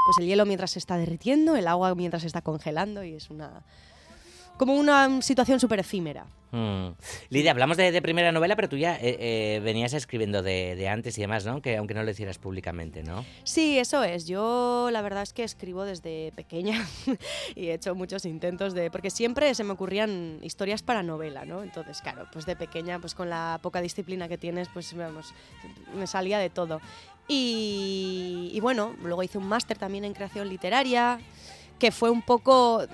pues 0.05 0.17
el 0.19 0.27
hielo 0.27 0.45
mientras 0.45 0.71
se 0.71 0.79
está 0.79 0.97
derritiendo, 0.97 1.55
el 1.55 1.67
agua 1.67 1.95
mientras 1.95 2.21
se 2.21 2.27
está 2.27 2.41
congelando 2.41 3.03
y 3.03 3.15
es 3.15 3.31
una, 3.31 3.63
como 4.57 4.75
una 4.75 5.21
situación 5.21 5.59
súper 5.59 5.79
efímera. 5.79 6.25
Mm. 6.51 6.91
Lidia, 7.29 7.51
hablamos 7.51 7.75
de, 7.75 7.91
de 7.91 8.01
primera 8.01 8.31
novela, 8.31 8.55
pero 8.55 8.69
tú 8.69 8.77
ya 8.77 8.95
eh, 8.95 9.17
eh, 9.19 9.61
venías 9.63 9.93
escribiendo 9.93 10.41
de, 10.41 10.75
de 10.75 10.87
antes 10.87 11.17
y 11.17 11.21
demás, 11.21 11.45
¿no? 11.45 11.61
Que 11.61 11.77
aunque 11.77 11.93
no 11.93 12.03
lo 12.03 12.11
hicieras 12.11 12.37
públicamente, 12.37 13.03
¿no? 13.03 13.25
Sí, 13.43 13.77
eso 13.77 14.03
es. 14.03 14.27
Yo 14.27 14.89
la 14.91 15.01
verdad 15.01 15.23
es 15.23 15.33
que 15.33 15.43
escribo 15.43 15.83
desde 15.83 16.31
pequeña 16.35 16.87
y 17.55 17.67
he 17.67 17.73
hecho 17.73 17.95
muchos 17.95 18.25
intentos 18.25 18.73
de... 18.73 18.89
Porque 18.89 19.09
siempre 19.09 19.53
se 19.55 19.63
me 19.63 19.73
ocurrían 19.73 20.39
historias 20.41 20.83
para 20.83 21.03
novela, 21.03 21.43
¿no? 21.45 21.63
Entonces, 21.63 22.01
claro, 22.01 22.27
pues 22.31 22.45
de 22.45 22.55
pequeña, 22.55 22.99
pues 22.99 23.13
con 23.13 23.29
la 23.29 23.59
poca 23.61 23.81
disciplina 23.81 24.29
que 24.29 24.37
tienes, 24.37 24.69
pues 24.69 24.95
vamos, 24.95 25.33
me 25.95 26.07
salía 26.07 26.39
de 26.39 26.49
todo. 26.49 26.79
Y, 27.27 28.51
y 28.53 28.59
bueno, 28.61 28.95
luego 29.03 29.21
hice 29.21 29.37
un 29.37 29.47
máster 29.47 29.77
también 29.77 30.05
en 30.05 30.13
creación 30.13 30.47
literaria, 30.47 31.19
que 31.77 31.91
fue 31.91 32.09
un 32.09 32.21
poco 32.21 32.87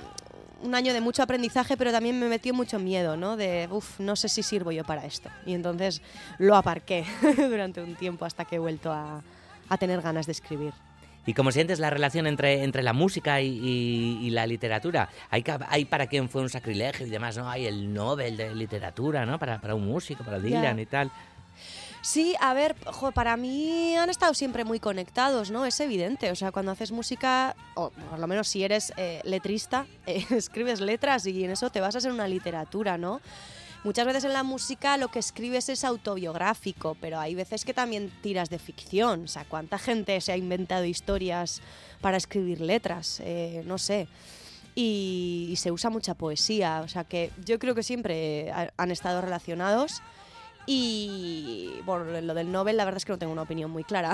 un 0.64 0.76
año 0.76 0.94
de 0.94 1.02
mucho 1.02 1.22
aprendizaje, 1.24 1.78
pero 1.78 1.92
también 1.92 2.20
me 2.20 2.28
metió 2.28 2.54
mucho 2.54 2.80
miedo, 2.80 3.16
¿no? 3.18 3.38
De, 3.38 3.68
uff, 3.70 4.00
no 4.00 4.16
sé 4.16 4.30
si 4.30 4.44
sirvo 4.44 4.72
yo 4.72 4.84
para 4.84 5.06
esto. 5.06 5.30
Y 5.46 5.54
entonces 5.54 6.02
lo 6.40 6.56
aparqué 6.56 7.06
durante 7.38 7.82
un 7.82 7.96
tiempo 7.96 8.26
hasta 8.26 8.46
que 8.46 8.56
he 8.56 8.60
vuelto 8.60 8.92
a, 8.92 9.22
a 9.70 9.78
tener 9.78 10.02
ganas 10.02 10.26
de 10.26 10.32
escribir. 10.32 10.74
¿Y 11.26 11.34
cómo 11.34 11.52
sientes 11.54 11.80
la 11.80 11.90
relación 11.90 12.28
entre, 12.28 12.64
entre 12.64 12.84
la 12.84 12.92
música 12.92 13.40
y, 13.40 13.48
y- 13.48 14.28
y 14.28 14.30
la 14.32 14.46
literatura? 14.46 15.08
Hay, 15.30 15.42
hay 15.70 15.86
para 15.86 16.08
quien 16.08 16.28
fue 16.28 16.42
un 16.42 16.50
sacrilegio 16.50 17.08
y 17.08 17.10
demás, 17.10 17.38
¿no? 17.38 17.50
Hay 17.50 17.66
el 17.66 17.94
Nobel 17.94 18.36
de 18.36 18.54
literatura, 18.54 19.26
¿no? 19.26 19.40
Para, 19.40 19.62
para 19.62 19.74
un 19.74 19.86
músico, 19.88 20.24
para 20.26 20.40
Dylan 20.40 20.80
y 20.80 20.86
tal. 20.86 21.10
Sí, 22.06 22.36
a 22.42 22.54
ver, 22.54 22.76
jo, 22.86 23.14
para 23.14 23.38
mí 23.38 23.96
han 23.96 24.10
estado 24.10 24.34
siempre 24.34 24.66
muy 24.66 24.78
conectados, 24.80 25.52
¿no? 25.52 25.66
Es 25.66 25.80
evidente, 25.80 26.30
o 26.32 26.36
sea, 26.36 26.52
cuando 26.52 26.74
haces 26.74 26.92
música, 26.92 27.56
o 27.76 27.92
por 27.92 28.20
lo 28.20 28.28
menos 28.28 28.50
si 28.50 28.62
eres 28.62 28.92
eh, 28.98 29.22
letrista, 29.24 29.86
eh, 30.06 30.26
escribes 30.32 30.82
letras 30.82 31.26
y 31.26 31.46
en 31.46 31.52
eso 31.52 31.70
te 31.70 31.80
basas 31.80 32.04
en 32.04 32.12
una 32.12 32.28
literatura, 32.28 32.98
¿no? 32.98 33.22
Muchas 33.86 34.06
veces 34.06 34.26
en 34.26 34.34
la 34.34 34.44
música 34.44 34.98
lo 34.98 35.08
que 35.10 35.20
escribes 35.20 35.70
es 35.70 35.86
autobiográfico, 35.86 36.98
pero 37.00 37.20
hay 37.22 37.36
veces 37.36 37.64
que 37.64 37.74
también 37.74 38.12
tiras 38.22 38.50
de 38.50 38.60
ficción. 38.60 39.24
O 39.24 39.28
sea, 39.28 39.46
¿cuánta 39.46 39.78
gente 39.80 40.20
se 40.22 40.32
ha 40.34 40.38
inventado 40.38 40.84
historias 40.86 41.62
para 42.02 42.16
escribir 42.18 42.60
letras? 42.62 43.20
Eh, 43.24 43.62
no 43.66 43.78
sé. 43.78 44.08
Y, 44.76 45.48
y 45.52 45.56
se 45.58 45.72
usa 45.74 45.90
mucha 45.90 46.14
poesía. 46.14 46.82
O 46.86 46.88
sea 46.88 47.04
que 47.04 47.32
yo 47.46 47.60
creo 47.60 47.76
que 47.76 47.84
siempre 47.84 48.52
ha- 48.52 48.72
han 48.78 48.90
estado 48.92 49.20
relacionados. 49.20 50.02
Y 50.66 51.82
bueno, 51.86 52.22
lo 52.22 52.34
del 52.34 52.52
Nobel, 52.52 52.78
la 52.78 52.86
verdad 52.86 52.98
es 52.98 53.06
que 53.06 53.12
no 53.12 53.18
tengo 53.18 53.34
una 53.34 53.42
opinión 53.42 53.70
muy 53.70 53.84
clara. 53.84 54.14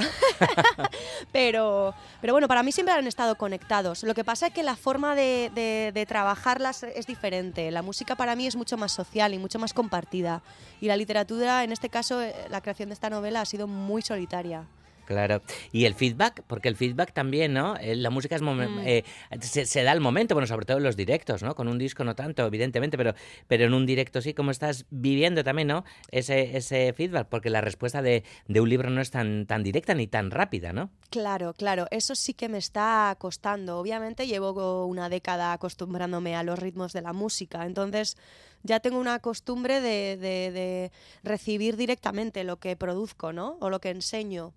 pero, 1.32 1.94
pero 2.22 2.34
bueno, 2.34 2.48
para 2.48 2.64
mí 2.64 2.72
siempre 2.72 2.94
han 2.94 3.06
estado 3.06 3.36
conectados. 3.36 4.04
Lo 4.04 4.16
que 4.16 4.24
pasa 4.24 4.48
es 4.48 4.54
que 4.54 4.64
la 4.64 4.76
forma 4.76 5.16
de, 5.16 6.06
trabajarlas 6.08 6.84
es 6.84 7.06
diferente. 7.06 7.70
La 7.70 7.82
música 7.82 8.16
para 8.16 8.36
mí 8.36 8.48
es 8.48 8.56
mucho 8.56 8.78
más 8.78 8.92
social 8.92 9.34
y 9.34 9.38
mucho 9.38 9.60
más 9.60 9.74
compartida. 9.74 10.42
Y 10.82 10.88
la 10.88 10.98
literatura, 10.98 11.64
en 11.64 11.72
este 11.72 11.90
caso, 11.90 12.22
eh, 12.22 12.34
la 12.50 12.62
creación 12.62 12.90
de 12.90 12.94
esta 12.94 13.10
novela 13.10 13.42
ha 13.42 13.46
sido 13.46 13.68
muy 13.68 14.02
solitaria. 14.02 14.66
Claro. 15.10 15.42
Y 15.72 15.86
el 15.86 15.96
feedback, 15.96 16.44
porque 16.46 16.70
el 16.70 16.76
feedback 16.76 17.14
también, 17.14 17.52
¿no? 17.52 17.76
Eh, 17.78 17.96
La 17.96 18.12
música 18.12 18.36
es 18.36 18.44
Mm. 18.44 18.80
eh, 18.86 19.04
se, 19.42 19.66
se 19.66 19.82
da 19.82 19.92
al 19.92 20.02
momento, 20.02 20.36
bueno, 20.36 20.46
sobre 20.46 20.68
todo 20.68 20.78
en 20.78 20.84
los 20.84 20.96
directos, 20.96 21.42
¿no? 21.42 21.56
Con 21.56 21.68
un 21.68 21.80
disco 21.80 22.04
no 22.04 22.14
tanto, 22.16 22.46
evidentemente, 22.46 22.96
pero, 22.96 23.16
pero 23.48 23.66
en 23.66 23.74
un 23.74 23.88
directo 23.88 24.22
sí, 24.22 24.36
como 24.36 24.52
estás 24.52 24.86
viviendo 24.92 25.44
también, 25.44 25.68
¿no? 25.70 25.84
Ese, 26.12 26.56
ese 26.56 26.94
feedback, 26.94 27.28
porque 27.28 27.50
la 27.50 27.62
respuesta 27.62 28.04
de, 28.04 28.24
de 28.48 28.62
un 28.62 28.70
libro 28.70 28.92
no 28.92 29.02
es 29.02 29.10
tan, 29.10 29.48
tan 29.48 29.64
directa 29.64 29.96
ni 29.96 30.06
tan 30.06 30.30
rápida, 30.30 30.74
¿no? 30.74 30.92
Claro, 31.10 31.54
claro, 31.56 31.88
eso 31.90 32.14
sí 32.14 32.36
que 32.36 32.48
me 32.48 32.60
está 32.60 33.16
costando. 33.18 33.80
Obviamente 33.80 34.28
llevo 34.28 34.86
una 34.86 35.10
década 35.10 35.54
acostumbrándome 35.54 36.36
a 36.36 36.44
los 36.44 36.60
ritmos 36.60 36.94
de 36.94 37.02
la 37.02 37.14
música, 37.14 37.66
entonces 37.66 38.16
ya 38.62 38.80
tengo 38.80 39.00
una 39.00 39.18
costumbre 39.20 39.82
de, 39.82 40.18
de- 40.18 40.52
de 40.52 40.92
recibir 41.24 41.78
directamente 41.78 42.44
lo 42.44 42.58
que 42.60 42.76
produzco, 42.76 43.34
¿no? 43.34 43.58
O 43.60 43.70
lo 43.72 43.80
que 43.80 43.90
enseño. 43.90 44.54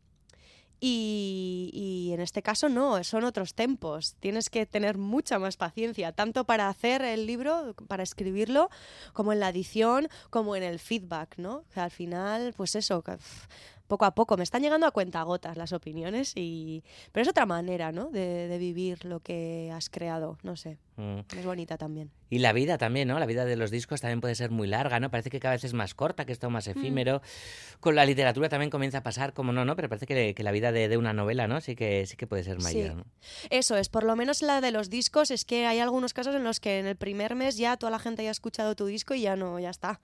Y, 0.85 1.71
y 1.73 2.13
en 2.13 2.21
este 2.21 2.43
caso 2.43 2.69
no, 2.69 3.05
son 3.05 3.23
otros 3.23 3.55
tempos. 3.55 4.17
Tienes 4.19 4.51
que 4.51 4.67
tener 4.67 4.99
mucha 4.99 5.39
más 5.39 5.57
paciencia, 5.57 6.11
tanto 6.11 6.43
para 6.43 6.69
hacer 6.69 7.03
el 7.03 7.25
libro, 7.25 7.77
para 7.87 8.03
escribirlo, 8.03 8.69
como 9.13 9.33
en 9.33 9.39
la 9.39 9.51
edición, 9.51 10.09
como 10.31 10.57
en 10.57 10.65
el 10.65 10.81
feedback, 10.81 11.39
¿no? 11.39 11.63
Al 11.77 11.93
final, 11.93 12.53
pues 12.57 12.75
eso, 12.75 13.05
poco 13.89 14.05
a 14.05 14.15
poco 14.15 14.37
me 14.37 14.45
están 14.45 14.63
llegando 14.63 14.87
a 14.87 14.91
cuentagotas 14.91 15.57
las 15.57 15.73
opiniones, 15.73 16.33
y 16.37 16.83
pero 17.13 17.23
es 17.23 17.29
otra 17.29 17.47
manera, 17.47 17.93
¿no? 17.93 18.11
De, 18.11 18.49
de 18.49 18.59
vivir 18.59 19.05
lo 19.05 19.21
que 19.21 19.71
has 19.73 19.91
creado, 19.91 20.39
no 20.43 20.57
sé, 20.57 20.79
Mm. 20.97 21.21
es 21.39 21.45
bonita 21.47 21.79
también. 21.79 22.11
Y 22.29 22.39
la 22.41 22.53
vida 22.53 22.77
también, 22.77 23.09
¿no? 23.09 23.19
La 23.19 23.25
vida 23.25 23.47
de 23.47 23.57
los 23.57 23.71
discos 23.71 24.03
también 24.03 24.21
puede 24.21 24.35
ser 24.35 24.51
muy 24.51 24.69
larga, 24.69 25.01
¿no? 25.01 25.11
Parece 25.11 25.31
que 25.31 25.41
cada 25.41 25.55
vez 25.55 25.65
es 25.65 25.73
más 25.73 25.95
corta, 25.95 26.27
que 26.27 26.33
es 26.33 26.39
todo 26.39 26.51
más 26.51 26.67
efímero. 26.67 27.23
Con 27.81 27.95
la 27.95 28.05
literatura 28.05 28.51
también 28.51 28.71
comienza 28.71 28.99
a 28.99 29.03
pasar, 29.03 29.33
como 29.33 29.53
no, 29.53 29.65
¿no? 29.65 29.75
Pero 29.75 29.89
parece 29.89 30.07
que, 30.07 30.35
que 30.35 30.43
la 30.43 30.53
vida 30.53 30.71
de, 30.71 30.89
de 30.89 30.97
una 30.99 31.15
novela, 31.15 31.49
¿no? 31.49 31.63
Sí 31.63 31.77
que, 31.77 32.05
sí 32.07 32.17
que 32.17 32.27
puede 32.27 32.45
ser 32.45 32.61
mayor, 32.61 32.91
Sí. 32.91 32.95
¿no? 32.95 33.05
Eso 33.49 33.77
es, 33.79 33.89
por 33.89 34.05
lo 34.05 34.17
menos 34.17 34.43
la 34.43 34.61
de 34.61 34.71
los 34.71 34.91
discos 34.91 35.31
es 35.31 35.47
que 35.47 35.67
hay 35.67 35.79
algunos 35.79 36.13
casos 36.13 36.35
en 36.35 36.45
los 36.45 36.61
que 36.61 36.79
en 36.79 36.87
el 36.87 36.97
primer 36.97 37.35
mes 37.37 37.57
ya 37.57 37.79
toda 37.79 37.91
la 37.91 37.99
gente 37.99 38.23
ya 38.23 38.29
ha 38.29 38.33
escuchado 38.33 38.77
tu 38.77 38.85
disco 38.85 39.15
y 39.15 39.23
ya 39.23 39.35
no, 39.35 39.59
ya 39.59 39.71
está. 39.71 40.01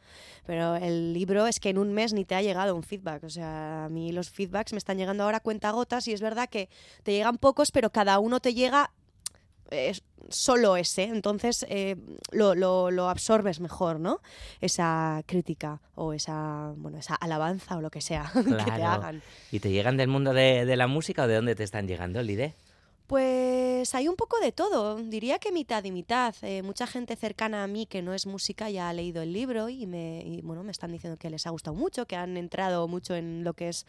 Pero 0.46 0.76
el 0.76 1.12
libro 1.12 1.46
es 1.46 1.60
que 1.60 1.68
en 1.68 1.76
un 1.78 1.92
mes 1.92 2.14
ni 2.14 2.24
te 2.24 2.34
ha 2.34 2.40
llegado 2.42 2.74
un 2.74 2.82
feedback. 2.82 3.24
O 3.24 3.30
sea, 3.30 3.67
a 3.68 3.88
mí 3.88 4.12
los 4.12 4.30
feedbacks 4.30 4.72
me 4.72 4.78
están 4.78 4.96
llegando 4.98 5.24
ahora 5.24 5.38
a 5.38 5.40
cuentagotas 5.40 6.08
y 6.08 6.12
es 6.12 6.20
verdad 6.20 6.48
que 6.48 6.68
te 7.02 7.12
llegan 7.12 7.38
pocos, 7.38 7.70
pero 7.70 7.90
cada 7.90 8.18
uno 8.18 8.40
te 8.40 8.54
llega 8.54 8.90
eh, 9.70 9.92
solo 10.30 10.76
ese. 10.76 11.04
Entonces 11.04 11.66
eh, 11.68 11.96
lo, 12.32 12.54
lo- 12.54 12.90
lo 12.90 13.08
absorbes 13.08 13.60
mejor, 13.60 14.00
¿no? 14.00 14.20
Esa 14.60 15.22
crítica 15.26 15.80
o 15.94 16.12
esa, 16.14 16.72
bueno, 16.76 16.98
esa 16.98 17.14
alabanza 17.14 17.76
o 17.76 17.80
lo 17.80 17.90
que 17.90 18.00
sea 18.00 18.30
que 18.34 18.70
te 18.72 18.82
hagan. 18.82 19.22
¿Y 19.52 19.60
te 19.60 19.70
llegan 19.70 19.96
del 19.96 20.08
mundo 20.08 20.32
de, 20.32 20.64
de 20.64 20.76
la 20.76 20.86
música 20.86 21.24
o 21.24 21.26
de 21.28 21.34
dónde 21.36 21.54
te 21.54 21.64
están 21.64 21.86
llegando, 21.86 22.22
Lide? 22.22 22.54
Pues 23.08 23.94
hay 23.94 24.06
un 24.06 24.16
poco 24.16 24.38
de 24.38 24.52
todo, 24.52 24.96
diría 25.02 25.38
que 25.38 25.50
mitad 25.50 25.82
y 25.82 25.90
mitad. 25.90 26.34
Eh, 26.42 26.62
mucha 26.62 26.86
gente 26.86 27.16
cercana 27.16 27.64
a 27.64 27.66
mí 27.66 27.86
que 27.86 28.02
no 28.02 28.12
es 28.12 28.26
música 28.26 28.68
ya 28.68 28.90
ha 28.90 28.92
leído 28.92 29.22
el 29.22 29.32
libro 29.32 29.70
y 29.70 29.86
me, 29.86 30.22
y, 30.26 30.42
bueno, 30.42 30.62
me 30.62 30.70
están 30.72 30.92
diciendo 30.92 31.18
que 31.18 31.30
les 31.30 31.46
ha 31.46 31.50
gustado 31.50 31.74
mucho, 31.74 32.04
que 32.04 32.16
han 32.16 32.36
entrado 32.36 32.86
mucho 32.86 33.14
en 33.16 33.44
lo 33.44 33.54
que 33.54 33.70
es 33.70 33.86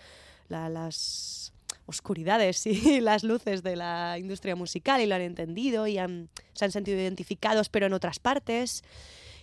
la- 0.48 0.70
las 0.70 1.52
oscuridades 1.86 2.66
y 2.66 2.72
las 3.02 3.26
luces 3.26 3.62
de 3.62 3.76
la 3.76 4.18
industria 4.18 4.56
musical 4.56 5.02
y 5.02 5.06
lo 5.06 5.16
han 5.16 5.22
entendido 5.22 5.86
y 5.86 5.98
han- 5.98 6.30
se 6.54 6.64
han 6.64 6.72
sentido 6.72 6.98
identificados 6.98 7.68
pero 7.68 7.88
en 7.88 7.94
otras 7.94 8.20
partes. 8.20 8.86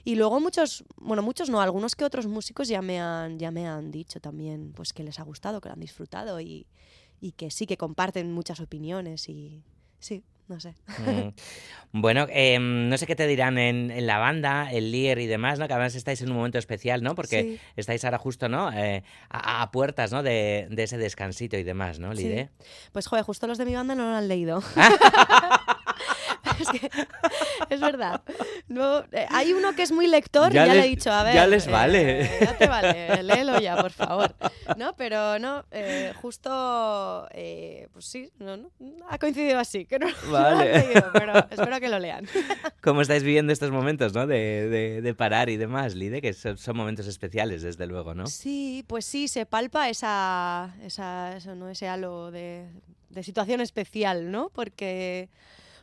Y 0.04 0.14
luego 0.14 0.40
muchos, 0.40 0.84
bueno, 0.96 1.22
muchos 1.22 1.50
no, 1.50 1.60
algunos 1.60 1.96
que 1.96 2.04
otros 2.06 2.26
músicos 2.28 2.68
ya 2.68 2.80
me 2.80 2.98
han, 2.98 3.38
ya 3.38 3.50
me 3.50 3.66
han 3.66 3.90
dicho 3.90 4.20
también 4.20 4.72
pues 4.74 4.94
que 4.94 5.02
les 5.02 5.18
ha 5.20 5.24
gustado, 5.24 5.60
que 5.60 5.68
lo 5.68 5.74
han 5.74 5.80
disfrutado 5.80 6.40
y, 6.40 6.66
y 7.20 7.32
que 7.32 7.50
sí 7.50 7.66
que 7.66 7.76
comparten 7.76 8.32
muchas 8.32 8.60
opiniones 8.60 9.28
y 9.28 9.62
sí, 9.98 10.22
no 10.48 10.60
sé. 10.60 10.74
Mm. 10.98 11.28
Bueno, 11.98 12.26
em, 12.28 12.90
no 12.90 12.98
sé 12.98 13.06
qué 13.06 13.16
te 13.16 13.26
dirán 13.26 13.56
en, 13.56 13.90
en 13.90 14.06
la 14.06 14.18
banda, 14.18 14.70
el 14.70 14.92
Lier 14.92 15.18
y 15.18 15.26
demás, 15.26 15.58
¿no? 15.58 15.66
Que 15.66 15.72
además 15.72 15.94
estáis 15.94 16.20
en 16.20 16.30
un 16.30 16.36
momento 16.36 16.58
especial, 16.58 17.02
¿no? 17.02 17.14
Porque 17.14 17.42
Sí. 17.42 17.58
estáis 17.76 18.04
ahora 18.04 18.18
justo, 18.18 18.50
¿no? 18.50 18.70
Eh, 18.70 19.02
a, 19.30 19.62
a 19.62 19.70
puertas, 19.70 20.12
¿no? 20.12 20.22
De, 20.22 20.66
de 20.70 20.82
ese 20.82 20.98
descansito 20.98 21.56
y 21.56 21.62
demás, 21.62 21.98
¿no, 21.98 22.14
Sí. 22.14 22.24
Lide? 22.24 22.50
Pues 22.92 23.06
joder, 23.06 23.24
justo 23.24 23.46
los 23.46 23.56
de 23.56 23.64
mi 23.64 23.74
banda 23.74 23.94
no 23.94 24.10
lo 24.10 24.16
han 24.16 24.28
leído. 24.28 24.62
es 26.60 26.68
que 26.68 26.90
es 27.70 27.80
verdad. 27.80 28.22
No, 28.68 29.00
eh, 29.12 29.26
hay 29.30 29.52
uno 29.52 29.74
que 29.74 29.82
es 29.82 29.92
muy 29.92 30.06
lector 30.06 30.52
Ya 30.52 30.64
y 30.64 30.68
ya 30.68 30.74
le 30.74 30.84
he 30.84 30.88
dicho, 30.88 31.10
a 31.12 31.22
ver. 31.22 31.34
ya 31.34 31.46
les 31.46 31.66
eh, 31.66 31.70
vale. 31.70 32.30
ya 32.40 32.56
te 32.56 32.66
vale, 32.68 33.22
léelo 33.22 33.58
ya, 33.60 33.76
por 33.76 33.90
favor. 33.92 34.34
No, 34.76 34.94
pero 34.96 35.38
no, 35.38 35.64
eh, 35.70 36.12
justo, 36.16 37.28
eh, 37.32 37.88
pues 37.92 38.04
sí, 38.06 38.30
no, 38.38 38.56
no, 38.56 38.70
ha 39.08 39.18
coincidido 39.18 39.58
así, 39.58 39.84
que 39.86 39.98
no, 39.98 40.06
no 40.24 40.30
lo 40.30 40.36
han 40.38 40.58
Vale. 40.58 40.78
leído, 40.86 41.10
pero 41.12 41.32
espero 41.50 41.80
que 41.80 41.88
lo 41.88 41.98
lean. 41.98 42.26
¿Cómo 42.82 43.00
estáis 43.02 43.22
viviendo 43.22 43.52
estos 43.52 43.70
momentos, 43.70 44.14
¿no? 44.14 44.26
De, 44.26 44.68
de- 44.68 45.02
de 45.02 45.14
parar 45.14 45.48
y 45.50 45.56
demás, 45.56 45.94
Lide, 45.94 46.20
que 46.20 46.32
son, 46.32 46.58
son 46.58 46.76
momentos 46.76 47.06
especiales, 47.06 47.62
desde 47.62 47.86
luego, 47.86 48.14
¿no? 48.14 48.26
Sí, 48.26 48.84
pues 48.86 49.04
sí, 49.04 49.28
se 49.28 49.46
palpa 49.46 49.88
esa, 49.88 50.74
esa, 50.82 51.36
eso, 51.36 51.54
¿no? 51.54 51.68
ese 51.68 51.88
halo 51.88 52.30
de, 52.30 52.66
de 53.10 53.22
situación 53.22 53.60
especial, 53.60 54.30
¿no? 54.30 54.50
Porque, 54.54 55.28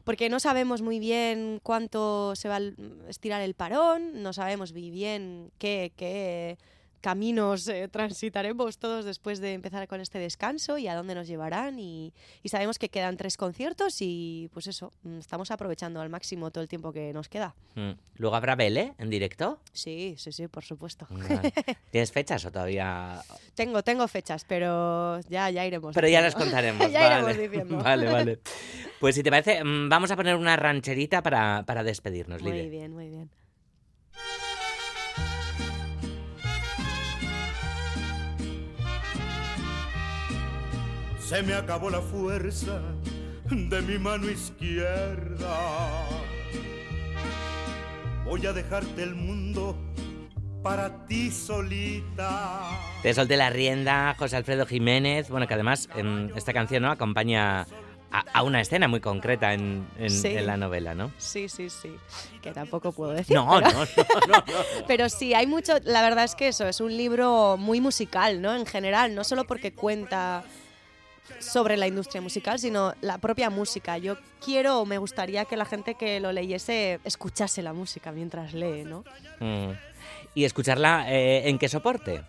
porque 0.04 0.30
no 0.30 0.40
sabemos 0.40 0.82
muy 0.82 1.00
bien 1.00 1.60
cuánto 1.64 2.36
se 2.36 2.50
va 2.50 2.58
a 2.58 2.62
estirar 3.10 3.42
el 3.42 3.54
parón, 3.54 4.22
no 4.24 4.34
sabemos 4.34 4.74
muy 4.74 4.90
bien 4.90 5.52
qué, 5.58 5.94
qué 5.96 6.58
caminos 7.04 7.68
eh, 7.68 7.90
transitaremos 7.90 8.78
todos 8.78 9.04
después 9.04 9.42
de 9.42 9.52
empezar 9.52 9.90
con 9.90 10.00
este 10.00 10.20
descanso 10.20 10.78
y 10.78 10.88
a 10.88 10.96
dónde 10.96 11.14
nos 11.14 11.28
llevarán. 11.28 11.78
Y, 11.78 12.14
sabemos 12.46 12.80
que 12.80 12.88
quedan 12.88 13.18
tres 13.18 13.36
conciertos 13.36 13.98
y 14.00 14.50
pues 14.54 14.68
eso, 14.68 14.94
mm, 15.04 15.20
estamos 15.20 15.52
aprovechando 15.52 16.00
al 16.00 16.10
máximo 16.10 16.50
todo 16.50 16.62
el 16.62 16.70
tiempo 16.70 16.94
que 16.94 17.12
nos 17.12 17.28
queda. 17.28 17.56
Mm. 17.76 17.92
¿Luego 18.16 18.38
habrá 18.38 18.56
Vele 18.56 18.94
en 18.98 19.10
directo? 19.10 19.60
Sí, 19.74 20.16
sí, 20.18 20.32
sí, 20.32 20.48
por 20.48 20.64
supuesto. 20.64 21.06
¿Tienes 21.92 22.12
fechas 22.14 22.46
o 22.46 22.52
todavía...? 22.52 23.22
Tengo, 23.56 23.84
tengo 23.84 24.08
fechas, 24.08 24.46
pero 24.46 25.20
ya, 25.30 25.50
ya 25.52 25.64
iremos. 25.64 25.94
Pero 25.94 26.08
ya 26.08 26.22
las 26.22 26.34
contaremos. 26.34 26.90
ya 26.92 27.02
vale. 27.02 27.16
iremos 27.16 27.38
diciendo. 27.38 27.78
vale, 27.84 28.12
vale. 28.12 28.40
Pues 29.00 29.14
si 29.14 29.22
te 29.22 29.30
parece, 29.30 29.64
mm, 29.64 29.90
vamos 29.90 30.10
a 30.10 30.16
poner 30.16 30.36
una 30.38 30.56
rancherita 30.56 31.22
para, 31.22 31.64
para 31.68 31.84
despedirnos, 31.84 32.42
Muy 32.42 32.70
bien, 32.70 32.94
muy 32.94 33.10
bien. 33.10 33.30
Se 41.24 41.42
me 41.42 41.54
acabó 41.54 41.90
la 41.90 42.02
fuerza 42.02 42.82
de 43.50 43.82
mi 43.82 43.98
mano 43.98 44.30
izquierda. 44.30 45.58
Voy 48.26 48.46
a 48.46 48.54
dejarte 48.54 49.04
el 49.04 49.16
mundo 49.16 49.78
para 50.62 51.06
ti 51.06 51.32
solita. 51.32 52.78
Te 53.02 53.14
solté 53.14 53.38
la 53.38 53.50
rienda, 53.50 54.16
José 54.18 54.38
Alfredo 54.38 54.66
Jiménez. 54.66 55.30
Bueno, 55.30 55.48
que 55.48 55.54
además 55.54 55.90
en 55.96 56.32
esta 56.36 56.52
canción 56.52 56.84
¿no? 56.84 56.92
acompaña 56.92 57.68
a, 58.12 58.44
una 58.44 58.62
escena 58.62 58.88
muy 58.88 59.00
concreta 59.00 59.54
en, 59.54 59.88
la 59.98 60.58
novela, 60.58 60.94
¿no? 60.94 61.12
Sí, 61.18 61.48
sí, 61.48 61.70
sí. 61.70 61.96
Que 62.42 62.52
tampoco 62.52 62.92
puedo 62.92 63.12
decir. 63.12 63.36
No, 63.36 63.62
no, 63.62 63.72
no, 63.72 63.86
no, 64.28 64.44
Pero 64.88 65.10
sí, 65.10 65.34
hay 65.34 65.48
mucho. 65.48 65.74
La 65.84 66.02
verdad 66.02 66.26
es 66.26 66.36
que 66.36 66.50
eso 66.50 66.68
es 66.68 66.80
un 66.82 66.96
libro 66.96 67.56
muy 67.58 67.82
musical, 67.82 68.42
¿no? 68.42 68.56
En 68.56 68.66
general, 68.66 69.16
no 69.16 69.24
solo 69.24 69.46
porque 69.46 69.74
cuenta 69.74 70.44
sobre 71.40 71.78
la 71.78 71.88
industria 71.88 72.22
musical, 72.22 72.60
sino 72.60 72.94
la 73.02 73.18
propia 73.18 73.50
música. 73.50 73.98
Yo 73.98 74.18
quiero 74.44 74.80
o 74.80 74.86
me 74.86 74.98
gustaría 74.98 75.46
que 75.46 75.58
la 75.58 75.66
gente 75.66 75.96
que 75.96 76.20
lo 76.20 76.32
leyese 76.32 77.00
escuchase 77.04 77.62
la 77.62 77.74
música 77.74 78.12
mientras 78.12 78.54
lee, 78.54 78.84
¿no? 78.84 79.04
Mm. 79.40 79.72
¿Y 80.36 80.46
escucharla 80.46 81.12
eh, 81.12 81.50
en 81.50 81.60
qué 81.60 81.70
soporte? 81.70 82.24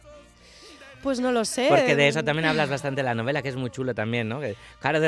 Pues 1.04 1.20
no 1.20 1.32
lo 1.32 1.44
sé. 1.44 1.66
Porque 1.68 1.94
de 1.96 2.08
eso 2.08 2.24
también 2.24 2.48
hablas 2.48 2.70
bastante 2.70 3.02
en 3.02 3.04
la 3.04 3.14
novela, 3.14 3.42
que 3.42 3.50
es 3.50 3.56
muy 3.56 3.68
chulo 3.68 3.94
también, 3.94 4.26
¿no? 4.26 4.40
claro, 4.80 5.00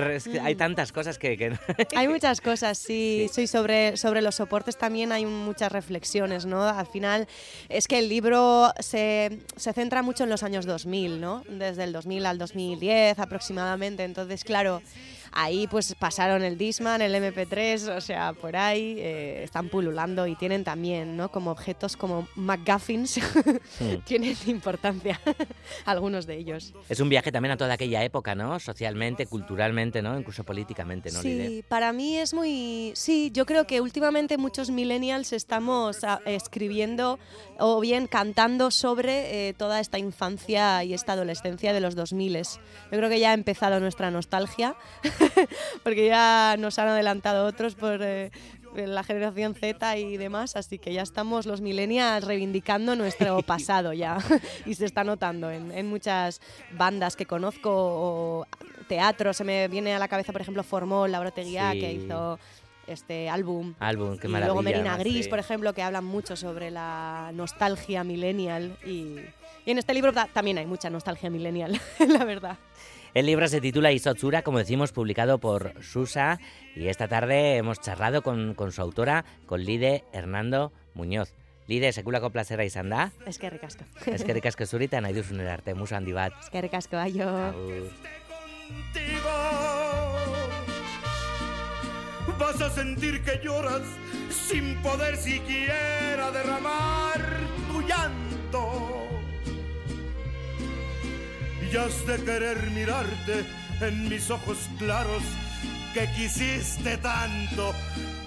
hay 0.42 0.54
mm. 0.54 0.58
tantas 0.58 0.92
cosas 0.92 1.18
que... 1.18 1.56
hay 1.96 2.08
muchas 2.08 2.42
cosas, 2.42 2.76
sí. 2.76 3.30
sí. 3.32 3.46
sobre, 3.46 3.96
sobre 3.96 4.20
los 4.20 4.34
soportes 4.34 4.76
también 4.76 5.10
hay 5.10 5.24
muchas 5.24 5.72
reflexiones, 5.72 6.44
¿no? 6.44 6.62
Al 6.64 6.86
final 6.86 7.26
es 7.70 7.88
que 7.88 7.98
el 7.98 8.10
libro 8.10 8.74
se, 8.78 9.38
se 9.56 9.72
centra 9.72 10.02
mucho 10.02 10.24
en 10.24 10.28
los 10.28 10.42
años 10.42 10.66
2000, 10.66 11.18
¿no? 11.18 11.42
Desde 11.48 11.84
el 11.84 11.94
2000 11.94 12.26
al 12.26 12.36
2010 12.36 13.18
aproximadamente. 13.18 14.04
Entonces, 14.04 14.44
claro 14.44 14.82
ahí 15.36 15.66
pues 15.66 15.94
pasaron 15.94 16.42
el 16.42 16.56
Disman, 16.56 17.02
el 17.02 17.14
MP3, 17.14 17.96
o 17.96 18.00
sea, 18.00 18.32
por 18.32 18.56
ahí 18.56 18.96
eh, 18.98 19.42
están 19.44 19.68
pululando 19.68 20.26
y 20.26 20.34
tienen 20.34 20.64
también, 20.64 21.16
¿no? 21.16 21.30
Como 21.30 21.50
objetos 21.50 21.96
como 21.96 22.26
McGuffins, 22.36 23.20
tienen 24.04 24.36
importancia 24.46 25.20
algunos 25.84 26.26
de 26.26 26.38
ellos. 26.38 26.72
Es 26.88 27.00
un 27.00 27.10
viaje 27.10 27.30
también 27.30 27.52
a 27.52 27.56
toda 27.56 27.74
aquella 27.74 28.02
época, 28.02 28.34
¿no? 28.34 28.58
Socialmente, 28.58 29.26
culturalmente, 29.26 30.00
¿no? 30.00 30.18
Incluso 30.18 30.42
políticamente, 30.42 31.10
¿no? 31.12 31.20
Sí, 31.20 31.62
para 31.68 31.92
mí 31.92 32.16
es 32.16 32.32
muy... 32.32 32.92
Sí, 32.94 33.30
yo 33.32 33.44
creo 33.44 33.66
que 33.66 33.82
últimamente 33.82 34.38
muchos 34.38 34.70
millennials 34.70 35.34
estamos 35.34 36.02
ah, 36.02 36.20
escribiendo 36.24 37.18
o 37.58 37.78
bien 37.80 38.06
cantando 38.06 38.70
sobre 38.70 39.48
eh, 39.48 39.54
toda 39.54 39.80
esta 39.80 39.98
infancia 39.98 40.82
y 40.82 40.94
esta 40.94 41.12
adolescencia 41.12 41.74
de 41.74 41.80
los 41.80 41.94
2000. 41.94 42.26
Yo 42.26 42.98
creo 42.98 43.08
que 43.08 43.20
ya 43.20 43.30
ha 43.30 43.34
empezado 43.34 43.80
nuestra 43.80 44.10
nostalgia 44.10 44.74
porque 45.82 46.06
ya 46.06 46.56
nos 46.58 46.78
han 46.78 46.88
adelantado 46.88 47.46
otros 47.46 47.74
por 47.74 48.00
eh, 48.02 48.30
la 48.74 49.02
generación 49.04 49.54
Z 49.54 49.96
y 49.96 50.16
demás, 50.16 50.56
así 50.56 50.78
que 50.78 50.92
ya 50.92 51.02
estamos 51.02 51.46
los 51.46 51.60
millennials 51.60 52.24
reivindicando 52.24 52.94
nuestro 52.96 53.42
pasado 53.42 53.92
ya. 53.92 54.18
Y 54.66 54.74
se 54.74 54.84
está 54.84 55.04
notando 55.04 55.50
en, 55.50 55.86
muchas 55.86 56.40
bandas 56.72 57.16
que 57.16 57.26
conozco 57.26 57.70
o 57.72 58.46
teatro, 58.88 59.32
se 59.32 59.44
me 59.44 59.68
viene 59.68 59.94
a 59.94 59.98
la 59.98 60.08
cabeza 60.08 60.32
por 60.32 60.40
ejemplo 60.40 60.62
Formol, 60.62 61.10
Laura 61.10 61.30
Teguía 61.30 61.72
que 61.72 61.92
hizo 61.92 62.38
este 62.86 63.28
álbum. 63.28 63.74
Álbum, 63.80 64.16
qué 64.18 64.28
y 64.28 64.30
luego 64.30 64.62
Merina 64.62 64.96
Gris, 64.96 65.28
por 65.28 65.38
ejemplo, 65.38 65.72
que 65.72 65.82
hablan 65.82 66.04
mucho 66.04 66.36
sobre 66.36 66.70
la 66.70 67.30
nostalgia 67.34 68.04
millennial. 68.04 68.76
Y, 68.84 69.16
y 69.64 69.70
en 69.70 69.78
este 69.78 69.92
libro 69.92 70.12
también 70.32 70.58
hay 70.58 70.66
mucha 70.66 70.88
nostalgia 70.90 71.30
millennial, 71.30 71.80
la 72.08 72.24
verdad. 72.24 72.58
El 73.16 73.24
libro 73.24 73.48
se 73.48 73.62
titula 73.62 73.92
Isotsura, 73.92 74.42
como 74.42 74.58
decimos, 74.58 74.92
publicado 74.92 75.38
por 75.38 75.72
Susa. 75.82 76.38
Y 76.74 76.88
esta 76.88 77.08
tarde 77.08 77.56
hemos 77.56 77.80
charlado 77.80 78.20
con, 78.20 78.54
su 78.70 78.82
autora, 78.82 79.24
con 79.46 79.64
Lide 79.64 80.04
Hernando 80.12 80.70
Muñoz. 80.92 81.32
Lide, 81.66 81.94
sekulako 81.94 82.28
plazera 82.28 82.66
izan 82.68 82.90
da? 82.92 83.12
Eskerrik 83.24 83.64
asko. 83.64 83.88
Eskerrik 84.12 84.50
asko 84.52 84.66
zurita 84.68 85.00
nahi 85.00 85.16
duzun 85.16 85.40
arte, 85.40 85.72
musu 85.72 85.96
handi 85.96 86.12
bat. 86.12 86.36
Eskerrik 86.44 86.76
asko, 86.76 87.00
aio. 87.00 87.24
Vas 92.36 92.60
a 92.60 92.68
sentir 92.68 93.24
que 93.24 93.40
lloras 93.42 93.96
sin 94.28 94.76
poder 94.82 95.16
siquiera 95.16 96.30
derramar 96.36 97.24
tu 97.72 97.80
llanto 97.80 98.25
y 101.72 101.76
has 101.76 102.06
de 102.06 102.16
querer 102.24 102.70
mirarte 102.70 103.44
en 103.80 104.08
mis 104.08 104.30
ojos 104.30 104.58
claros 104.78 105.22
que 105.94 106.08
quisiste 106.12 106.96
tanto, 106.98 107.74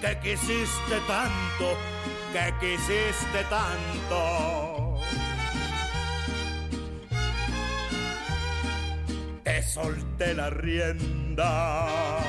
que 0.00 0.18
quisiste 0.18 1.00
tanto, 1.06 1.76
que 2.32 2.52
quisiste 2.60 3.44
tanto. 3.48 5.00
Te 9.44 9.62
solté 9.62 10.34
la 10.34 10.50
rienda 10.50 12.20